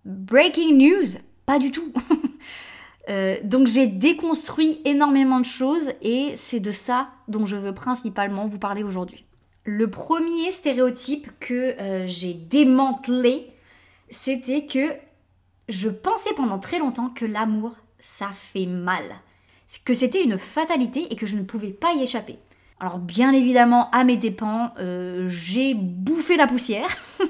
Breaking 0.05 0.75
news, 0.77 1.19
pas 1.45 1.59
du 1.59 1.71
tout. 1.71 1.91
Euh, 3.09 3.37
donc 3.41 3.67
j'ai 3.67 3.87
déconstruit 3.87 4.81
énormément 4.83 5.39
de 5.39 5.45
choses 5.45 5.91
et 6.01 6.33
c'est 6.35 6.59
de 6.59 6.71
ça 6.71 7.07
dont 7.29 7.45
je 7.45 7.55
veux 7.55 7.73
principalement 7.73 8.47
vous 8.47 8.59
parler 8.59 8.83
aujourd'hui. 8.83 9.23
Le 9.63 9.89
premier 9.89 10.51
stéréotype 10.51 11.31
que 11.39 11.79
euh, 11.79 12.05
j'ai 12.05 12.33
démantelé, 12.33 13.53
c'était 14.09 14.65
que 14.65 14.89
je 15.69 15.89
pensais 15.89 16.33
pendant 16.33 16.59
très 16.59 16.79
longtemps 16.79 17.09
que 17.09 17.25
l'amour, 17.25 17.73
ça 17.99 18.29
fait 18.33 18.65
mal. 18.65 19.03
Que 19.83 19.93
c'était 19.93 20.23
une 20.23 20.37
fatalité 20.37 21.11
et 21.11 21.15
que 21.15 21.25
je 21.25 21.35
ne 21.35 21.43
pouvais 21.43 21.71
pas 21.71 21.93
y 21.93 22.03
échapper. 22.03 22.39
Alors 22.79 22.99
bien 22.99 23.33
évidemment, 23.33 23.89
à 23.91 24.03
mes 24.03 24.17
dépens, 24.17 24.71
euh, 24.79 25.25
j'ai 25.27 25.73
bouffé 25.73 26.37
la 26.37 26.47
poussière. 26.47 26.89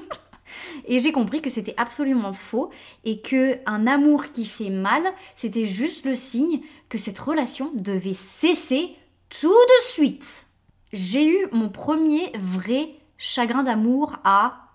Et 0.86 1.00
j'ai 1.00 1.12
compris 1.12 1.41
que 1.41 1.50
c'était 1.50 1.74
absolument 1.77 2.34
faux 2.34 2.72
et 3.03 3.22
que 3.22 3.58
un 3.65 3.88
amour 3.88 4.32
qui 4.32 4.46
fait 4.46 4.70
mal, 4.70 5.03
c'était 5.36 5.65
juste 5.65 6.06
le 6.06 6.15
signe 6.15 6.62
que 6.88 6.98
cette 6.98 7.20
relation 7.20 7.72
devait 7.75 8.13
cesser 8.13 8.96
tout 9.29 9.50
de 9.50 9.84
suite. 9.84 10.48
J'ai 10.94 11.27
eu 11.27 11.48
mon 11.51 11.70
premier 11.70 12.32
vrai 12.39 12.96
chagrin 13.17 13.63
d'amour 13.63 14.17
à 14.24 14.70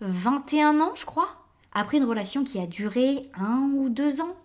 21 0.00 0.80
ans, 0.80 0.92
je 0.96 1.04
crois, 1.04 1.41
après 1.74 1.98
une 1.98 2.04
relation 2.04 2.44
qui 2.44 2.58
a 2.58 2.66
duré 2.66 3.28
un 3.34 3.72
ou 3.74 3.88
deux 3.88 4.20
ans, 4.20 4.36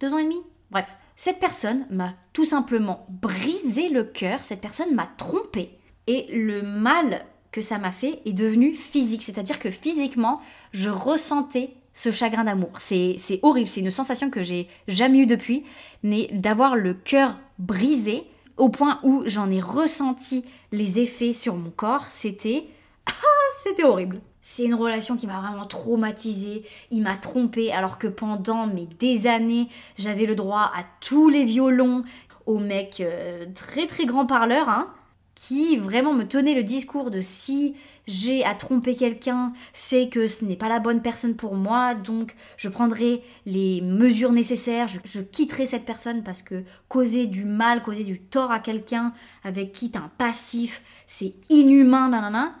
deux 0.00 0.12
ans 0.12 0.18
et 0.18 0.24
demi. 0.24 0.40
Bref, 0.70 0.94
cette 1.16 1.40
personne 1.40 1.86
m'a 1.90 2.14
tout 2.32 2.44
simplement 2.44 3.06
brisé 3.08 3.88
le 3.88 4.04
cœur, 4.04 4.44
cette 4.44 4.60
personne 4.60 4.94
m'a 4.94 5.08
trompé. 5.16 5.78
Et 6.06 6.26
le 6.32 6.62
mal 6.62 7.24
que 7.52 7.60
ça 7.60 7.78
m'a 7.78 7.92
fait 7.92 8.20
est 8.24 8.32
devenu 8.32 8.74
physique. 8.74 9.22
C'est-à-dire 9.22 9.58
que 9.58 9.70
physiquement, 9.70 10.40
je 10.72 10.88
ressentais 10.88 11.74
ce 11.92 12.10
chagrin 12.10 12.44
d'amour. 12.44 12.72
C'est 12.78 13.18
horrible, 13.42 13.68
c'est 13.68 13.80
une 13.80 13.90
sensation 13.90 14.30
que 14.30 14.42
j'ai 14.42 14.68
jamais 14.88 15.18
eue 15.18 15.26
depuis, 15.26 15.64
mais 16.02 16.28
d'avoir 16.32 16.76
le 16.76 16.94
cœur 16.94 17.36
brisé 17.58 18.24
au 18.56 18.68
point 18.68 19.00
où 19.02 19.22
j'en 19.26 19.50
ai 19.50 19.60
ressenti 19.60 20.44
les 20.72 20.98
effets 20.98 21.32
sur 21.32 21.56
mon 21.56 21.70
corps, 21.70 22.06
c'était... 22.10 22.66
Ah, 23.06 23.52
c'était 23.62 23.84
horrible. 23.84 24.20
C'est 24.40 24.64
une 24.64 24.74
relation 24.74 25.16
qui 25.16 25.26
m'a 25.26 25.40
vraiment 25.40 25.66
traumatisée. 25.66 26.64
Il 26.90 27.02
m'a 27.02 27.16
trompée 27.16 27.72
alors 27.72 27.98
que 27.98 28.06
pendant 28.06 28.66
mes 28.66 28.86
des 28.86 29.26
années, 29.26 29.68
j'avais 29.96 30.26
le 30.26 30.34
droit 30.34 30.72
à 30.74 30.84
tous 31.00 31.28
les 31.28 31.44
violons, 31.44 32.04
au 32.46 32.58
mec 32.58 33.00
euh, 33.00 33.46
très 33.54 33.86
très 33.86 34.06
grand 34.06 34.26
parleur, 34.26 34.68
hein, 34.68 34.92
qui 35.34 35.76
vraiment 35.76 36.14
me 36.14 36.24
tenait 36.24 36.54
le 36.54 36.62
discours 36.62 37.10
de 37.10 37.20
si 37.20 37.74
j'ai 38.06 38.44
à 38.44 38.54
tromper 38.54 38.96
quelqu'un, 38.96 39.52
c'est 39.72 40.08
que 40.08 40.26
ce 40.26 40.44
n'est 40.44 40.56
pas 40.56 40.68
la 40.68 40.80
bonne 40.80 41.00
personne 41.00 41.36
pour 41.36 41.54
moi, 41.54 41.94
donc 41.94 42.34
je 42.56 42.68
prendrai 42.68 43.22
les 43.46 43.80
mesures 43.82 44.32
nécessaires, 44.32 44.88
je, 44.88 45.20
quitterai 45.20 45.66
cette 45.66 45.84
personne 45.84 46.24
parce 46.24 46.42
que 46.42 46.64
causer 46.88 47.26
du 47.26 47.44
mal, 47.44 47.82
causer 47.82 48.04
du 48.04 48.18
tort 48.18 48.50
à 48.50 48.58
quelqu'un 48.58 49.12
avec 49.44 49.72
qui 49.72 49.90
t'as 49.90 50.00
un 50.00 50.10
passif, 50.18 50.82
c'est 51.06 51.34
inhumain, 51.50 52.08
nanana. 52.08 52.54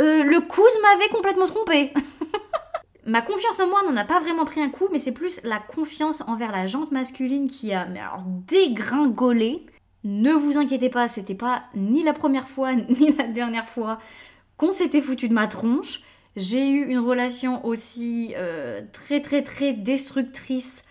Euh, 0.00 0.22
le 0.22 0.40
cousin 0.40 0.80
m'avait 0.82 1.08
complètement 1.08 1.46
trompé. 1.46 1.92
Ma 3.06 3.22
confiance 3.22 3.60
en 3.60 3.68
moi 3.68 3.82
n'en 3.84 3.96
a 3.96 4.04
pas 4.04 4.18
vraiment 4.18 4.44
pris 4.44 4.60
un 4.60 4.68
coup, 4.68 4.88
mais 4.90 4.98
c'est 4.98 5.12
plus 5.12 5.40
la 5.44 5.58
confiance 5.58 6.22
envers 6.26 6.50
la 6.50 6.66
jante 6.66 6.90
masculine 6.90 7.48
qui 7.48 7.72
a 7.72 7.86
dégringolé. 8.48 9.64
Ne 10.02 10.32
vous 10.32 10.58
inquiétez 10.58 10.88
pas, 10.88 11.06
c'était 11.06 11.36
pas 11.36 11.64
ni 11.74 12.02
la 12.02 12.12
première 12.12 12.48
fois 12.48 12.74
ni 12.74 13.12
la 13.12 13.28
dernière 13.28 13.68
fois 13.68 13.98
qu'on 14.56 14.72
s'était 14.72 15.00
foutu 15.00 15.28
de 15.28 15.34
ma 15.34 15.46
tronche. 15.46 16.00
J'ai 16.34 16.68
eu 16.68 16.84
une 16.84 16.98
relation 16.98 17.64
aussi 17.64 18.34
euh, 18.36 18.82
très 18.92 19.20
très 19.20 19.42
très 19.42 19.72
destructrice 19.72 20.84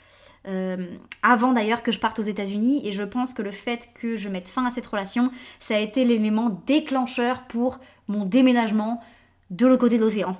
euh, 0.48 0.78
avant 1.24 1.54
d'ailleurs 1.54 1.82
que 1.82 1.92
je 1.92 2.00
parte 2.00 2.20
aux 2.20 2.24
États-Unis 2.24 2.88
et 2.88 2.92
je 2.92 3.04
pense 3.04 3.34
que 3.34 3.42
le 3.42 3.52
fait 3.52 3.90
que 3.96 4.16
je 4.16 4.30
mette 4.30 4.48
fin 4.48 4.66
à 4.66 4.70
cette 4.70 4.86
relation, 4.86 5.32
ça 5.60 5.76
a 5.76 5.80
été 5.80 6.06
l'élément 6.06 6.62
déclencheur 6.66 7.44
pour 7.48 7.80
mon 8.08 8.26
déménagement 8.26 9.02
de 9.50 9.68
l'autre 9.68 9.82
côté 9.82 9.98
de 9.98 10.04
l'océan. 10.04 10.38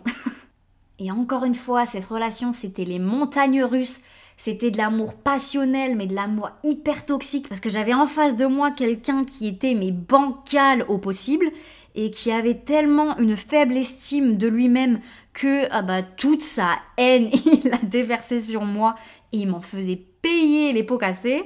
et 1.00 1.12
encore 1.12 1.46
une 1.46 1.56
fois, 1.56 1.86
cette 1.86 2.06
relation, 2.06 2.52
c'était 2.52 2.86
les 2.86 3.00
montagnes 3.00 3.64
russes 3.64 4.02
c'était 4.38 4.72
de 4.72 4.78
l'amour 4.78 5.14
passionnel, 5.16 5.96
mais 5.96 6.08
de 6.08 6.16
l'amour 6.16 6.50
hyper 6.64 7.06
toxique, 7.06 7.48
parce 7.48 7.62
que 7.62 7.70
j'avais 7.70 7.94
en 7.94 8.06
face 8.06 8.36
de 8.36 8.46
moi 8.46 8.72
quelqu'un 8.72 9.24
qui 9.24 9.48
était 9.48 9.74
mais 9.74 9.92
bancal 9.92 10.84
au 10.88 10.98
possible, 10.98 11.52
et 11.98 12.12
qui 12.12 12.32
avait 12.32 12.56
tellement 12.56 13.18
une 13.18 13.38
faible 13.38 13.78
estime 13.78 14.38
de 14.38 14.50
lui-même 14.50 15.00
que 15.32 15.66
ah 15.72 15.82
bah, 15.82 16.04
toute 16.04 16.42
sa 16.42 16.78
haine, 16.98 17.30
il 17.46 17.70
l'a 17.70 17.78
déversée 17.78 18.42
sur 18.42 18.64
moi, 18.64 18.96
et 19.32 19.38
il 19.38 19.48
m'en 19.48 19.62
faisait 19.62 20.02
payer 20.22 20.74
les 20.74 20.84
pots 20.84 20.98
cassés. 20.98 21.44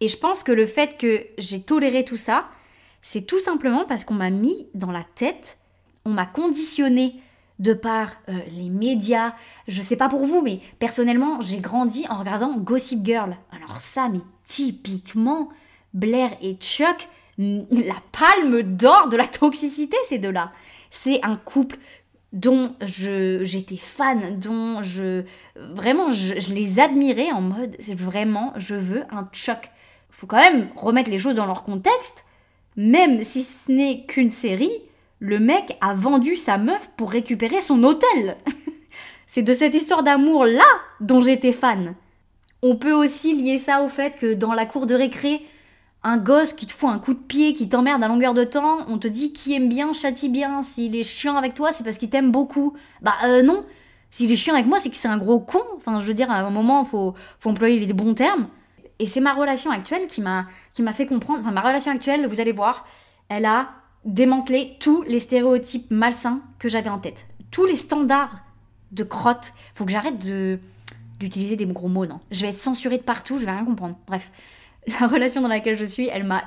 Et 0.00 0.08
je 0.08 0.16
pense 0.16 0.44
que 0.44 0.52
le 0.52 0.66
fait 0.66 0.96
que 0.98 1.24
j'ai 1.38 1.62
toléré 1.62 2.04
tout 2.04 2.16
ça, 2.16 2.46
c'est 3.02 3.22
tout 3.22 3.40
simplement 3.40 3.84
parce 3.84 4.04
qu'on 4.04 4.14
m'a 4.14 4.30
mis 4.30 4.68
dans 4.74 4.92
la 4.92 5.04
tête, 5.14 5.58
on 6.04 6.10
m'a 6.10 6.26
conditionné 6.26 7.20
de 7.58 7.74
par 7.74 8.12
euh, 8.28 8.38
les 8.56 8.70
médias. 8.70 9.34
Je 9.68 9.82
sais 9.82 9.96
pas 9.96 10.08
pour 10.08 10.24
vous, 10.24 10.40
mais 10.40 10.60
personnellement, 10.78 11.40
j'ai 11.40 11.58
grandi 11.58 12.06
en 12.08 12.18
regardant 12.18 12.56
Gossip 12.56 13.04
Girl. 13.04 13.36
Alors 13.52 13.80
ça, 13.80 14.08
mais 14.08 14.20
typiquement, 14.44 15.48
Blair 15.94 16.36
et 16.40 16.54
Chuck, 16.54 17.08
la 17.38 17.94
palme 18.12 18.62
d'or 18.62 19.08
de 19.08 19.16
la 19.16 19.26
toxicité, 19.26 19.96
ces 20.08 20.18
deux-là. 20.18 20.52
C'est 20.90 21.24
un 21.24 21.36
couple 21.36 21.78
dont 22.32 22.74
j'étais 22.80 23.76
fan, 23.76 24.38
dont 24.38 24.82
je 24.82 25.24
vraiment 25.56 26.10
je, 26.10 26.40
je, 26.40 26.52
les 26.52 26.78
admirais 26.80 27.30
en 27.30 27.42
mode 27.42 27.76
c'est 27.78 27.94
vraiment 27.94 28.54
je 28.56 28.74
veux 28.74 29.04
un 29.10 29.28
Chuck. 29.32 29.70
Faut 30.10 30.26
quand 30.26 30.38
même 30.38 30.68
remettre 30.76 31.10
les 31.10 31.18
choses 31.18 31.34
dans 31.34 31.46
leur 31.46 31.62
contexte, 31.62 32.24
même 32.76 33.22
si 33.22 33.42
ce 33.42 33.70
n'est 33.70 34.04
qu'une 34.06 34.30
série 34.30 34.72
le 35.22 35.38
mec 35.38 35.76
a 35.80 35.94
vendu 35.94 36.34
sa 36.34 36.58
meuf 36.58 36.90
pour 36.96 37.12
récupérer 37.12 37.60
son 37.60 37.84
hôtel. 37.84 38.36
C'est 39.28 39.42
de 39.42 39.52
cette 39.52 39.72
histoire 39.72 40.02
d'amour 40.02 40.44
là 40.44 40.66
dont 41.00 41.22
j'étais 41.22 41.52
fan. 41.52 41.94
On 42.60 42.74
peut 42.74 42.92
aussi 42.92 43.34
lier 43.34 43.56
ça 43.56 43.82
au 43.82 43.88
fait 43.88 44.16
que 44.16 44.34
dans 44.34 44.52
la 44.52 44.66
cour 44.66 44.84
de 44.84 44.96
récré, 44.96 45.40
un 46.02 46.16
gosse 46.16 46.52
qui 46.52 46.66
te 46.66 46.72
fout 46.72 46.90
un 46.90 46.98
coup 46.98 47.14
de 47.14 47.20
pied, 47.20 47.52
qui 47.52 47.68
t'emmerde 47.68 48.02
à 48.02 48.08
longueur 48.08 48.34
de 48.34 48.42
temps, 48.42 48.78
on 48.88 48.98
te 48.98 49.06
dit 49.06 49.32
qui 49.32 49.54
aime 49.54 49.68
bien 49.68 49.92
châtie 49.92 50.28
bien, 50.28 50.64
s'il 50.64 50.96
est 50.96 51.04
chiant 51.04 51.36
avec 51.36 51.54
toi, 51.54 51.72
c'est 51.72 51.84
parce 51.84 51.98
qu'il 51.98 52.10
t'aime 52.10 52.32
beaucoup. 52.32 52.74
Bah 53.00 53.14
euh, 53.24 53.42
non, 53.42 53.64
S'il 54.10 54.30
est 54.30 54.36
chiant 54.36 54.54
avec 54.54 54.66
moi, 54.66 54.80
c'est 54.80 54.90
que 54.90 54.96
c'est 54.96 55.08
un 55.08 55.18
gros 55.18 55.38
con. 55.38 55.62
Enfin, 55.76 56.00
je 56.00 56.04
veux 56.04 56.14
dire, 56.14 56.30
à 56.32 56.40
un 56.40 56.50
moment, 56.50 56.84
faut, 56.84 57.14
faut 57.38 57.50
employer 57.50 57.78
les 57.78 57.92
bons 57.92 58.14
termes. 58.14 58.48
Et 58.98 59.06
c'est 59.06 59.20
ma 59.20 59.32
relation 59.32 59.70
actuelle 59.70 60.06
qui 60.08 60.20
m'a 60.20 60.46
fait 60.92 61.06
comprendre. 61.06 61.40
Enfin, 61.40 61.52
ma 61.52 61.60
relation 61.60 61.92
actuelle, 61.92 62.26
vous 62.26 62.40
allez 62.40 62.52
voir, 62.52 62.86
elle 63.28 63.44
a 63.44 63.70
démantelé 64.04 64.76
tous 64.80 65.02
les 65.02 65.20
stéréotypes 65.20 65.90
malsains 65.90 66.42
que 66.58 66.68
j'avais 66.68 66.90
en 66.90 66.98
tête. 66.98 67.26
Tous 67.50 67.66
les 67.66 67.76
standards 67.76 68.42
de 68.90 69.04
crotte. 69.04 69.52
Faut 69.74 69.84
que 69.84 69.92
j'arrête 69.92 70.24
de 70.24 70.58
d'utiliser 71.18 71.54
des 71.54 71.66
gros 71.66 71.88
mots, 71.88 72.04
non. 72.04 72.18
Je 72.32 72.42
vais 72.42 72.48
être 72.48 72.58
censurée 72.58 72.98
de 72.98 73.04
partout, 73.04 73.38
je 73.38 73.44
vais 73.44 73.52
rien 73.52 73.64
comprendre. 73.64 73.96
Bref, 74.08 74.32
la 75.00 75.06
relation 75.06 75.40
dans 75.40 75.48
laquelle 75.48 75.78
je 75.78 75.84
suis, 75.84 76.08
elle 76.08 76.24
m'a 76.24 76.42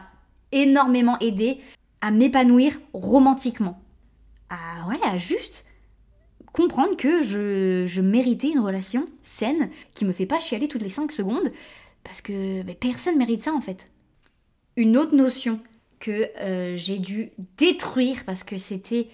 énormément 0.51 1.17
aidé 1.19 1.59
à 2.01 2.11
m'épanouir 2.11 2.77
romantiquement. 2.93 3.79
À, 4.49 4.87
ouais, 4.89 4.99
à 5.03 5.17
juste 5.17 5.65
comprendre 6.53 6.95
que 6.95 7.21
je, 7.21 8.01
méritais 8.01 8.49
une 8.49 8.59
relation 8.59 9.05
saine 9.23 9.69
qui 9.93 10.05
me 10.05 10.13
fait 10.13 10.25
pas 10.25 10.39
chialer 10.39 10.67
toutes 10.67 10.83
les 10.83 10.89
5 10.89 11.11
secondes 11.11 11.51
parce 12.03 12.21
que 12.21 12.61
personne 12.61 12.75
personne 12.79 13.17
mérite 13.17 13.41
ça 13.41 13.53
en 13.53 13.61
fait. 13.61 13.89
Une 14.77 14.97
autre 14.97 15.15
notion 15.15 15.59
que 15.99 16.29
euh, 16.39 16.75
j'ai 16.75 16.99
dû 16.99 17.31
détruire 17.57 18.25
parce 18.25 18.43
que 18.43 18.57
c'était 18.57 19.09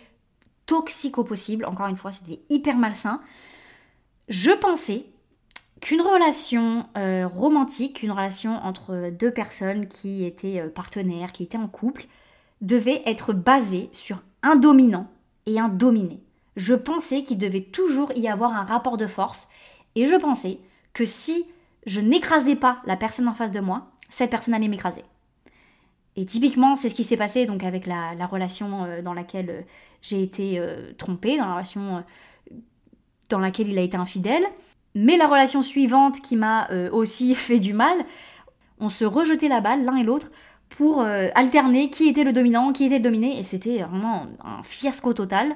toxique 0.66 1.18
au 1.18 1.24
possible, 1.24 1.66
encore 1.66 1.88
une 1.88 1.98
fois, 1.98 2.12
c'était 2.12 2.42
hyper 2.50 2.78
malsain. 2.78 3.22
Je 4.30 4.52
pensais 4.52 5.06
qu'une 5.82 6.02
relation 6.02 6.86
euh, 6.98 7.28
romantique, 7.28 8.04
une 8.04 8.12
relation 8.12 8.56
entre 8.64 9.10
deux 9.12 9.32
personnes 9.32 9.88
qui 9.88 10.26
étaient 10.26 10.62
euh, 10.62 10.70
partenaires, 10.70 11.32
qui 11.32 11.44
étaient 11.44 11.58
en 11.58 11.68
couple, 11.68 12.08
devait 12.62 13.02
être 13.06 13.34
basée 13.34 13.90
sur 13.92 14.22
un 14.44 14.56
dominant 14.56 15.10
et 15.46 15.60
un 15.60 15.70
dominé. 15.70 16.22
Je 16.56 16.76
pensais 16.76 17.24
qu'il 17.24 17.38
devait 17.38 17.62
toujours 17.62 18.12
y 18.16 18.28
avoir 18.28 18.54
un 18.54 18.64
rapport 18.64 18.98
de 18.98 19.08
force 19.08 19.48
et 19.96 20.06
je 20.06 20.16
pensais 20.16 20.60
que 20.94 21.06
si 21.06 21.46
je 21.86 22.00
n'écrasais 22.00 22.56
pas 22.56 22.82
la 22.86 22.96
personne 22.96 23.28
en 23.28 23.34
face 23.34 23.52
de 23.52 23.60
moi, 23.60 23.92
cette 24.10 24.30
personne 24.30 24.54
allait 24.54 24.68
m'écraser. 24.68 25.04
Et 26.16 26.26
typiquement, 26.26 26.76
c'est 26.76 26.90
ce 26.90 26.96
qui 26.96 27.04
s'est 27.04 27.18
passé 27.18 27.46
donc 27.46 27.64
avec 27.64 27.88
la, 27.88 28.14
relation 28.26 28.84
euh, 28.84 29.02
dans 29.02 29.14
laquelle 29.14 29.66
j'ai 30.02 30.22
été 30.24 30.62
trompée, 30.98 31.38
dans 31.38 31.46
la 31.46 31.54
relation 31.54 32.04
dans 33.30 33.40
laquelle 33.40 33.70
il 33.70 33.78
a 33.78 33.82
été 33.82 33.98
infidèle. 33.98 34.44
Mais 34.94 35.18
la 35.18 35.28
relation 35.28 35.62
suivante 35.62 36.22
qui 36.22 36.36
m'a 36.36 36.70
euh, 36.72 36.90
aussi 36.92 37.34
fait 37.36 37.60
du 37.60 37.74
mal, 37.74 38.06
on 38.80 38.90
se 38.90 39.06
rejetait 39.06 39.48
la 39.48 39.62
balle 39.62 39.84
l'un 39.84 39.96
et 39.96 40.04
l'autre 40.04 40.32
pour 40.70 41.02
euh, 41.02 41.28
alterner 41.36 41.90
qui 41.90 42.08
était 42.08 42.24
le 42.24 42.34
dominant, 42.34 42.72
qui 42.72 42.86
était 42.86 42.98
le 42.98 43.04
dominé, 43.04 43.38
et 43.38 43.44
c'était 43.44 43.80
vraiment 43.80 44.28
un 44.44 44.64
fiasco 44.64 45.14
total. 45.14 45.56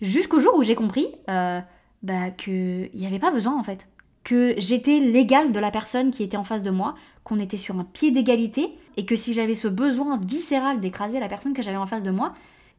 Jusqu'au 0.00 0.38
jour 0.38 0.54
où 0.56 0.62
j'ai 0.62 0.76
compris 0.76 1.08
euh, 1.28 1.60
bah, 2.02 2.30
qu'il 2.30 2.90
n'y 2.94 3.06
avait 3.06 3.18
pas 3.18 3.32
besoin 3.32 3.58
en 3.58 3.64
fait. 3.64 3.88
Que 4.22 4.54
j'étais 4.58 5.00
l'égal 5.00 5.52
de 5.52 5.58
la 5.58 5.70
personne 5.70 6.10
qui 6.10 6.22
était 6.22 6.36
en 6.36 6.44
face 6.44 6.62
de 6.62 6.70
moi, 6.70 6.94
qu'on 7.28 7.38
était 7.38 7.56
sur 7.56 7.78
un 7.78 7.84
pied 7.84 8.10
d'égalité, 8.10 8.70
et 8.96 9.04
que 9.04 9.14
si 9.14 9.32
j'avais 9.34 9.54
ce 9.54 9.68
besoin 9.68 10.18
viscéral 10.18 10.80
d'écraser 10.80 11.20
la 11.20 11.28
personne 11.28 11.52
que 11.52 11.62
j'avais 11.62 11.76
en 11.76 11.86
face 11.86 12.02
de 12.02 12.10
moi, 12.10 12.34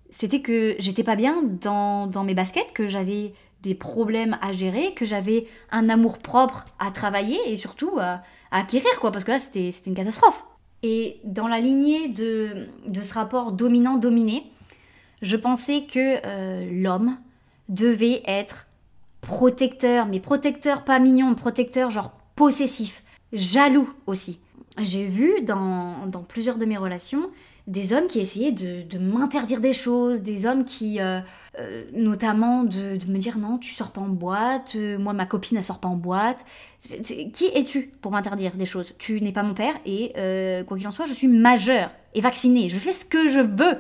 c'était 0.10 0.42
que 0.42 0.76
j'étais 0.80 1.04
pas 1.04 1.16
bien 1.16 1.44
dans, 1.44 2.24
mes 2.24 2.34
baskets, 2.34 2.74
que 2.74 2.88
j'avais 2.88 3.34
des 3.62 3.76
problèmes 3.76 4.38
à 4.42 4.52
gérer, 4.52 4.94
que 4.94 5.06
j'avais 5.06 5.48
un 5.72 5.88
amour 5.90 6.18
propre 6.18 6.66
à 6.80 6.92
travailler 6.92 7.38
et 7.48 7.58
surtout 7.58 7.92
à, 8.00 8.24
acquérir, 8.52 8.90
quoi, 9.00 9.12
parce 9.12 9.24
que 9.24 9.32
là, 9.32 9.40
c'était 9.40 9.70
une 9.86 9.94
catastrophe. 9.94 10.44
Et 10.82 11.20
dans 11.24 11.48
la 11.48 11.60
lignée 11.60 12.08
de, 12.08 12.68
de 12.88 13.02
ce 13.02 13.14
rapport 13.14 13.52
dominant-dominé, 13.52 14.52
je 15.22 15.36
pensais 15.36 15.84
que 15.84 16.26
euh, 16.26 16.68
l'homme 16.72 17.18
devait 17.68 18.24
être 18.26 18.66
protecteur, 19.22 20.06
mais 20.06 20.20
protecteur 20.20 20.84
pas 20.84 21.00
mignon, 21.00 21.36
protecteur 21.36 21.92
genre 21.92 22.12
possessif, 22.36 23.04
jaloux 23.34 23.90
aussi. 24.08 24.40
J'ai 24.78 25.08
vu 25.08 25.42
dans, 25.42 26.06
dans, 26.08 26.22
plusieurs 26.22 26.58
de 26.58 26.66
mes 26.66 26.78
relations 26.78 27.30
des 27.70 27.94
hommes 27.94 28.08
qui 28.08 28.20
essayaient 28.20 28.52
de, 28.52 28.98
m'interdire 28.98 29.62
des 29.62 29.74
choses, 29.74 30.24
des 30.24 30.48
hommes 30.48 30.66
qui, 30.66 31.00
euh, 31.00 31.20
euh, 31.60 31.84
notamment 31.94 32.64
de, 32.64 32.98
me 33.08 33.18
dire 33.18 33.38
non, 33.38 33.60
tu 33.60 33.76
sors 33.76 33.92
pas 33.92 34.02
en 34.02 34.10
boîte, 34.10 34.74
euh, 34.76 34.98
moi 34.98 35.14
ma 35.14 35.28
copine 35.28 35.58
elle 35.58 35.64
sort 35.64 35.80
pas 35.80 35.88
en 35.88 35.96
boîte. 35.96 36.46
Qui 36.82 37.46
es-tu 37.54 37.92
pour 38.02 38.12
m'interdire 38.12 38.56
des 38.56 38.66
choses? 38.66 38.96
Tu 38.98 39.22
n'es 39.22 39.32
pas 39.32 39.44
mon 39.44 39.54
père 39.54 39.76
et 39.86 40.14
quoi 40.68 40.78
qu'il 40.78 40.88
en 40.88 40.92
soit, 40.92 41.06
je 41.06 41.14
suis 41.14 41.28
majeure 41.28 41.92
et 42.16 42.22
vaccinée, 42.22 42.70
je 42.70 42.80
fais 42.80 42.94
ce 42.94 43.06
que 43.06 43.28
je 43.28 43.42
veux. 43.42 43.78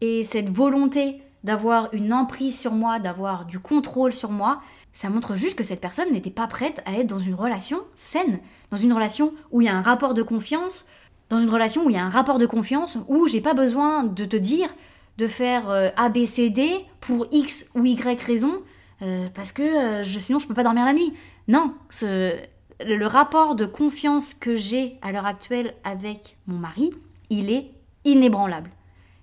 Et 0.00 0.22
cette 0.22 0.50
volonté 0.50 1.22
d'avoir 1.44 1.92
une 1.92 2.12
emprise 2.12 2.58
sur 2.58 2.72
moi, 2.72 2.98
d'avoir 2.98 3.44
du 3.44 3.58
contrôle 3.58 4.12
sur 4.12 4.30
moi, 4.30 4.60
ça 4.96 5.10
montre 5.10 5.36
juste 5.36 5.58
que 5.58 5.62
cette 5.62 5.82
personne 5.82 6.10
n'était 6.10 6.30
pas 6.30 6.46
prête 6.46 6.80
à 6.86 6.94
être 6.94 7.06
dans 7.06 7.18
une 7.18 7.34
relation 7.34 7.82
saine, 7.92 8.40
dans 8.70 8.78
une 8.78 8.94
relation 8.94 9.34
où 9.50 9.60
il 9.60 9.66
y 9.66 9.68
a 9.68 9.76
un 9.76 9.82
rapport 9.82 10.14
de 10.14 10.22
confiance, 10.22 10.86
dans 11.28 11.38
une 11.38 11.50
relation 11.50 11.84
où 11.84 11.90
il 11.90 11.96
y 11.96 11.98
a 11.98 12.02
un 12.02 12.08
rapport 12.08 12.38
de 12.38 12.46
confiance 12.46 12.96
où 13.06 13.28
j'ai 13.28 13.42
pas 13.42 13.52
besoin 13.52 14.04
de 14.04 14.24
te 14.24 14.36
dire 14.36 14.74
de 15.18 15.26
faire 15.26 15.68
euh, 15.68 15.90
A, 15.96 16.08
B, 16.08 16.24
C, 16.24 16.48
D 16.48 16.82
pour 17.00 17.26
X 17.30 17.68
ou 17.74 17.84
Y 17.84 18.22
raison, 18.22 18.62
euh, 19.02 19.26
parce 19.34 19.52
que 19.52 19.62
euh, 19.62 20.02
je, 20.02 20.18
sinon 20.18 20.38
je 20.38 20.48
peux 20.48 20.54
pas 20.54 20.62
dormir 20.62 20.86
la 20.86 20.94
nuit. 20.94 21.12
Non, 21.46 21.74
le 22.00 23.04
rapport 23.04 23.54
de 23.54 23.66
confiance 23.66 24.32
que 24.32 24.54
j'ai 24.54 24.96
à 25.02 25.12
l'heure 25.12 25.26
actuelle 25.26 25.74
avec 25.84 26.38
mon 26.46 26.56
mari, 26.56 26.90
il 27.28 27.50
est 27.50 27.70
inébranlable. 28.06 28.70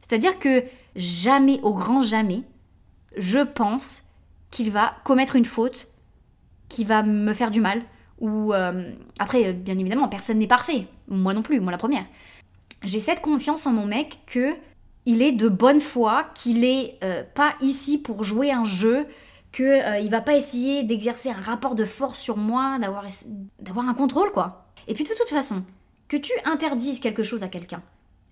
C'est-à-dire 0.01 0.37
que 0.37 0.65
jamais, 0.95 1.59
au 1.63 1.73
grand 1.73 2.03
jamais, 2.03 2.43
je 3.17 3.39
pense 3.39 4.03
qu'il 4.53 4.69
va 4.69 4.93
commettre 5.03 5.35
une 5.35 5.45
faute 5.45 5.87
qui 6.69 6.83
va 6.85 7.01
me 7.01 7.33
faire 7.33 7.49
du 7.49 7.59
mal. 7.59 7.81
Ou 8.19 8.53
après, 9.19 9.51
bien 9.51 9.77
évidemment, 9.77 10.07
personne 10.07 10.37
n'est 10.37 10.47
parfait. 10.47 10.87
Moi 11.09 11.33
non 11.33 11.41
plus, 11.41 11.59
moi 11.59 11.71
la 11.71 11.77
première. 11.77 12.05
J'ai 12.83 12.99
cette 12.99 13.19
confiance 13.19 13.65
en 13.65 13.73
mon 13.73 13.85
mec 13.85 14.19
que 14.27 14.55
il 15.05 15.21
est 15.21 15.31
de 15.31 15.49
bonne 15.49 15.79
foi, 15.79 16.25
qu'il 16.35 16.63
est 16.63 16.97
euh, 17.03 17.23
pas 17.23 17.55
ici 17.59 17.97
pour 17.97 18.23
jouer 18.23 18.51
un 18.51 18.63
jeu, 18.63 19.05
qu'il 19.51 19.65
euh, 19.65 19.99
il 19.99 20.09
va 20.09 20.21
pas 20.21 20.35
essayer 20.35 20.83
d'exercer 20.83 21.29
un 21.29 21.41
rapport 21.41 21.75
de 21.75 21.85
force 21.85 22.19
sur 22.19 22.37
moi, 22.37 22.77
d'avoir, 22.79 23.87
un 23.87 23.93
contrôle 23.93 24.31
quoi. 24.31 24.67
Et 24.87 24.93
puis 24.93 25.03
de 25.03 25.09
toute 25.09 25.29
façon, 25.29 25.63
que 26.07 26.17
tu 26.17 26.31
interdises 26.45 26.99
quelque 26.99 27.23
chose 27.23 27.43
à 27.43 27.49
quelqu'un, 27.49 27.81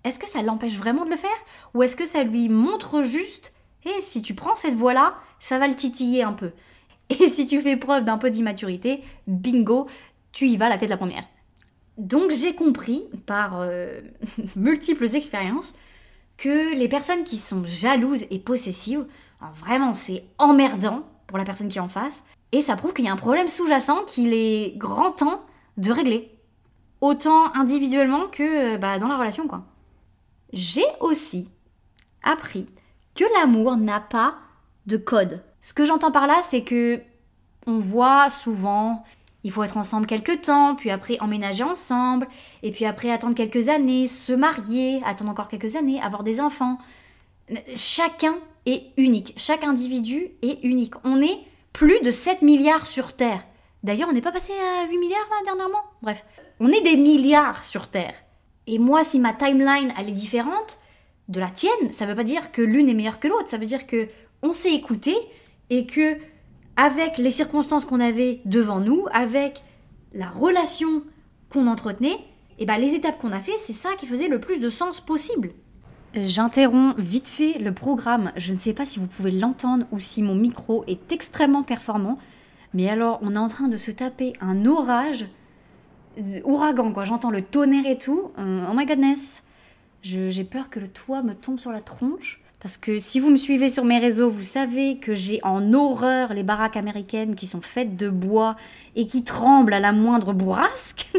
est-ce 0.04 0.18
que 0.18 0.28
ça 0.28 0.40
l'empêche 0.42 0.76
vraiment 0.76 1.04
de 1.04 1.10
le 1.10 1.16
faire? 1.16 1.30
Ou 1.74 1.82
est-ce 1.82 1.96
que 1.96 2.06
ça 2.06 2.22
lui 2.22 2.48
montre 2.48 3.02
juste, 3.02 3.52
et 3.84 3.90
eh, 3.98 4.00
si 4.00 4.22
tu 4.22 4.34
prends 4.34 4.54
cette 4.54 4.74
voie-là, 4.74 5.14
ça 5.42 5.58
va 5.58 5.66
le 5.66 5.74
titiller 5.74 6.22
un 6.22 6.32
peu. 6.32 6.52
Et 7.10 7.28
si 7.28 7.46
tu 7.46 7.60
fais 7.60 7.76
preuve 7.76 8.04
d'un 8.04 8.16
peu 8.16 8.30
d'immaturité, 8.30 9.02
bingo, 9.26 9.88
tu 10.30 10.46
y 10.48 10.56
vas 10.56 10.70
la 10.70 10.78
tête 10.78 10.88
la 10.88 10.96
première. 10.96 11.24
Donc 11.98 12.30
j'ai 12.30 12.54
compris, 12.54 13.04
par 13.26 13.60
euh, 13.60 14.00
multiples 14.56 15.14
expériences, 15.14 15.74
que 16.38 16.74
les 16.74 16.88
personnes 16.88 17.24
qui 17.24 17.36
sont 17.36 17.64
jalouses 17.64 18.24
et 18.30 18.38
possessives, 18.38 19.04
vraiment 19.56 19.92
c'est 19.92 20.24
emmerdant 20.38 21.04
pour 21.26 21.38
la 21.38 21.44
personne 21.44 21.68
qui 21.68 21.78
est 21.78 21.82
en 21.82 21.88
face, 21.88 22.24
et 22.52 22.60
ça 22.60 22.76
prouve 22.76 22.92
qu'il 22.92 23.04
y 23.04 23.08
a 23.08 23.12
un 23.12 23.16
problème 23.16 23.48
sous-jacent 23.48 24.04
qu'il 24.04 24.32
est 24.32 24.76
grand 24.78 25.10
temps 25.10 25.44
de 25.76 25.90
régler. 25.90 26.30
Autant 27.00 27.52
individuellement 27.54 28.28
que 28.28 28.76
bah, 28.76 28.98
dans 28.98 29.08
la 29.08 29.16
relation 29.16 29.48
quoi. 29.48 29.64
J'ai 30.52 30.84
aussi 31.00 31.48
appris 32.22 32.68
que 33.14 33.24
l'amour 33.34 33.76
n'a 33.76 33.98
pas 33.98 34.36
de 34.86 34.96
code. 34.96 35.42
Ce 35.60 35.74
que 35.74 35.84
j'entends 35.84 36.12
par 36.12 36.26
là, 36.26 36.40
c'est 36.42 36.62
que 36.62 37.00
on 37.66 37.78
voit 37.78 38.28
souvent 38.30 39.04
il 39.44 39.50
faut 39.50 39.64
être 39.64 39.76
ensemble 39.76 40.06
quelques 40.06 40.42
temps, 40.42 40.74
puis 40.74 40.90
après 40.90 41.18
emménager 41.20 41.64
ensemble, 41.64 42.28
et 42.62 42.70
puis 42.70 42.84
après 42.84 43.10
attendre 43.10 43.34
quelques 43.34 43.68
années, 43.68 44.06
se 44.06 44.32
marier, 44.32 45.00
attendre 45.04 45.30
encore 45.30 45.48
quelques 45.48 45.76
années, 45.76 46.00
avoir 46.00 46.22
des 46.22 46.40
enfants. 46.40 46.78
Chacun 47.74 48.36
est 48.66 48.92
unique, 48.96 49.34
chaque 49.36 49.64
individu 49.64 50.30
est 50.42 50.62
unique. 50.62 50.94
On 51.04 51.20
est 51.20 51.38
plus 51.72 52.00
de 52.00 52.10
7 52.10 52.42
milliards 52.42 52.86
sur 52.86 53.14
Terre. 53.14 53.44
D'ailleurs, 53.82 54.08
on 54.08 54.12
n'est 54.12 54.20
pas 54.20 54.30
passé 54.30 54.52
à 54.52 54.86
8 54.86 54.98
milliards 54.98 55.28
là 55.30 55.36
dernièrement? 55.44 55.82
Bref, 56.02 56.24
on 56.60 56.68
est 56.68 56.82
des 56.82 56.96
milliards 56.96 57.64
sur 57.64 57.88
Terre. 57.88 58.14
Et 58.68 58.78
moi, 58.78 59.02
si 59.02 59.18
ma 59.18 59.32
timeline 59.32 59.92
elle 59.98 60.08
est 60.08 60.12
différente 60.12 60.78
de 61.28 61.40
la 61.40 61.48
tienne, 61.48 61.90
ça 61.90 62.06
veut 62.06 62.14
pas 62.14 62.22
dire 62.22 62.52
que 62.52 62.62
l'une 62.62 62.88
est 62.88 62.94
meilleure 62.94 63.18
que 63.18 63.26
l'autre, 63.26 63.48
ça 63.48 63.58
veut 63.58 63.66
dire 63.66 63.88
que 63.88 64.08
on 64.42 64.52
s'est 64.52 64.74
écouté 64.74 65.14
et 65.70 65.86
que 65.86 66.16
avec 66.76 67.18
les 67.18 67.30
circonstances 67.30 67.84
qu'on 67.84 68.00
avait 68.00 68.40
devant 68.44 68.80
nous, 68.80 69.06
avec 69.12 69.62
la 70.14 70.28
relation 70.28 71.02
qu'on 71.50 71.66
entretenait, 71.66 72.18
et 72.58 72.66
ben 72.66 72.78
les 72.78 72.94
étapes 72.94 73.20
qu'on 73.20 73.32
a 73.32 73.40
fait, 73.40 73.56
c'est 73.58 73.72
ça 73.72 73.90
qui 73.98 74.06
faisait 74.06 74.28
le 74.28 74.40
plus 74.40 74.60
de 74.60 74.68
sens 74.68 75.00
possible. 75.00 75.50
J'interromps 76.14 76.94
vite 76.98 77.28
fait 77.28 77.58
le 77.58 77.72
programme. 77.72 78.32
Je 78.36 78.52
ne 78.52 78.58
sais 78.58 78.74
pas 78.74 78.84
si 78.84 78.98
vous 78.98 79.06
pouvez 79.06 79.30
l'entendre 79.30 79.86
ou 79.92 80.00
si 80.00 80.22
mon 80.22 80.34
micro 80.34 80.84
est 80.86 81.10
extrêmement 81.10 81.62
performant. 81.62 82.18
Mais 82.74 82.88
alors, 82.88 83.18
on 83.22 83.34
est 83.34 83.38
en 83.38 83.48
train 83.48 83.68
de 83.68 83.76
se 83.78 83.90
taper 83.90 84.34
un 84.40 84.66
orage, 84.66 85.26
ouragan 86.44 86.92
quoi. 86.92 87.04
J'entends 87.04 87.30
le 87.30 87.42
tonnerre 87.42 87.86
et 87.86 87.98
tout. 87.98 88.30
Euh, 88.38 88.66
oh 88.70 88.74
my 88.74 88.84
goodness. 88.84 89.42
J'ai 90.02 90.44
peur 90.44 90.68
que 90.68 90.80
le 90.80 90.88
toit 90.88 91.22
me 91.22 91.34
tombe 91.34 91.58
sur 91.58 91.70
la 91.70 91.80
tronche 91.80 92.41
Parce 92.62 92.76
que 92.76 93.00
si 93.00 93.18
vous 93.18 93.28
me 93.28 93.36
suivez 93.36 93.68
sur 93.68 93.84
mes 93.84 93.98
réseaux, 93.98 94.30
vous 94.30 94.44
savez 94.44 94.98
que 94.98 95.14
j'ai 95.14 95.40
en 95.42 95.72
horreur 95.72 96.32
les 96.32 96.44
baraques 96.44 96.76
américaines 96.76 97.34
qui 97.34 97.48
sont 97.48 97.60
faites 97.60 97.96
de 97.96 98.08
bois 98.08 98.56
et 98.94 99.04
qui 99.04 99.24
tremblent 99.24 99.74
à 99.74 99.80
la 99.80 99.90
moindre 99.90 100.32
bourrasque. 100.32 101.10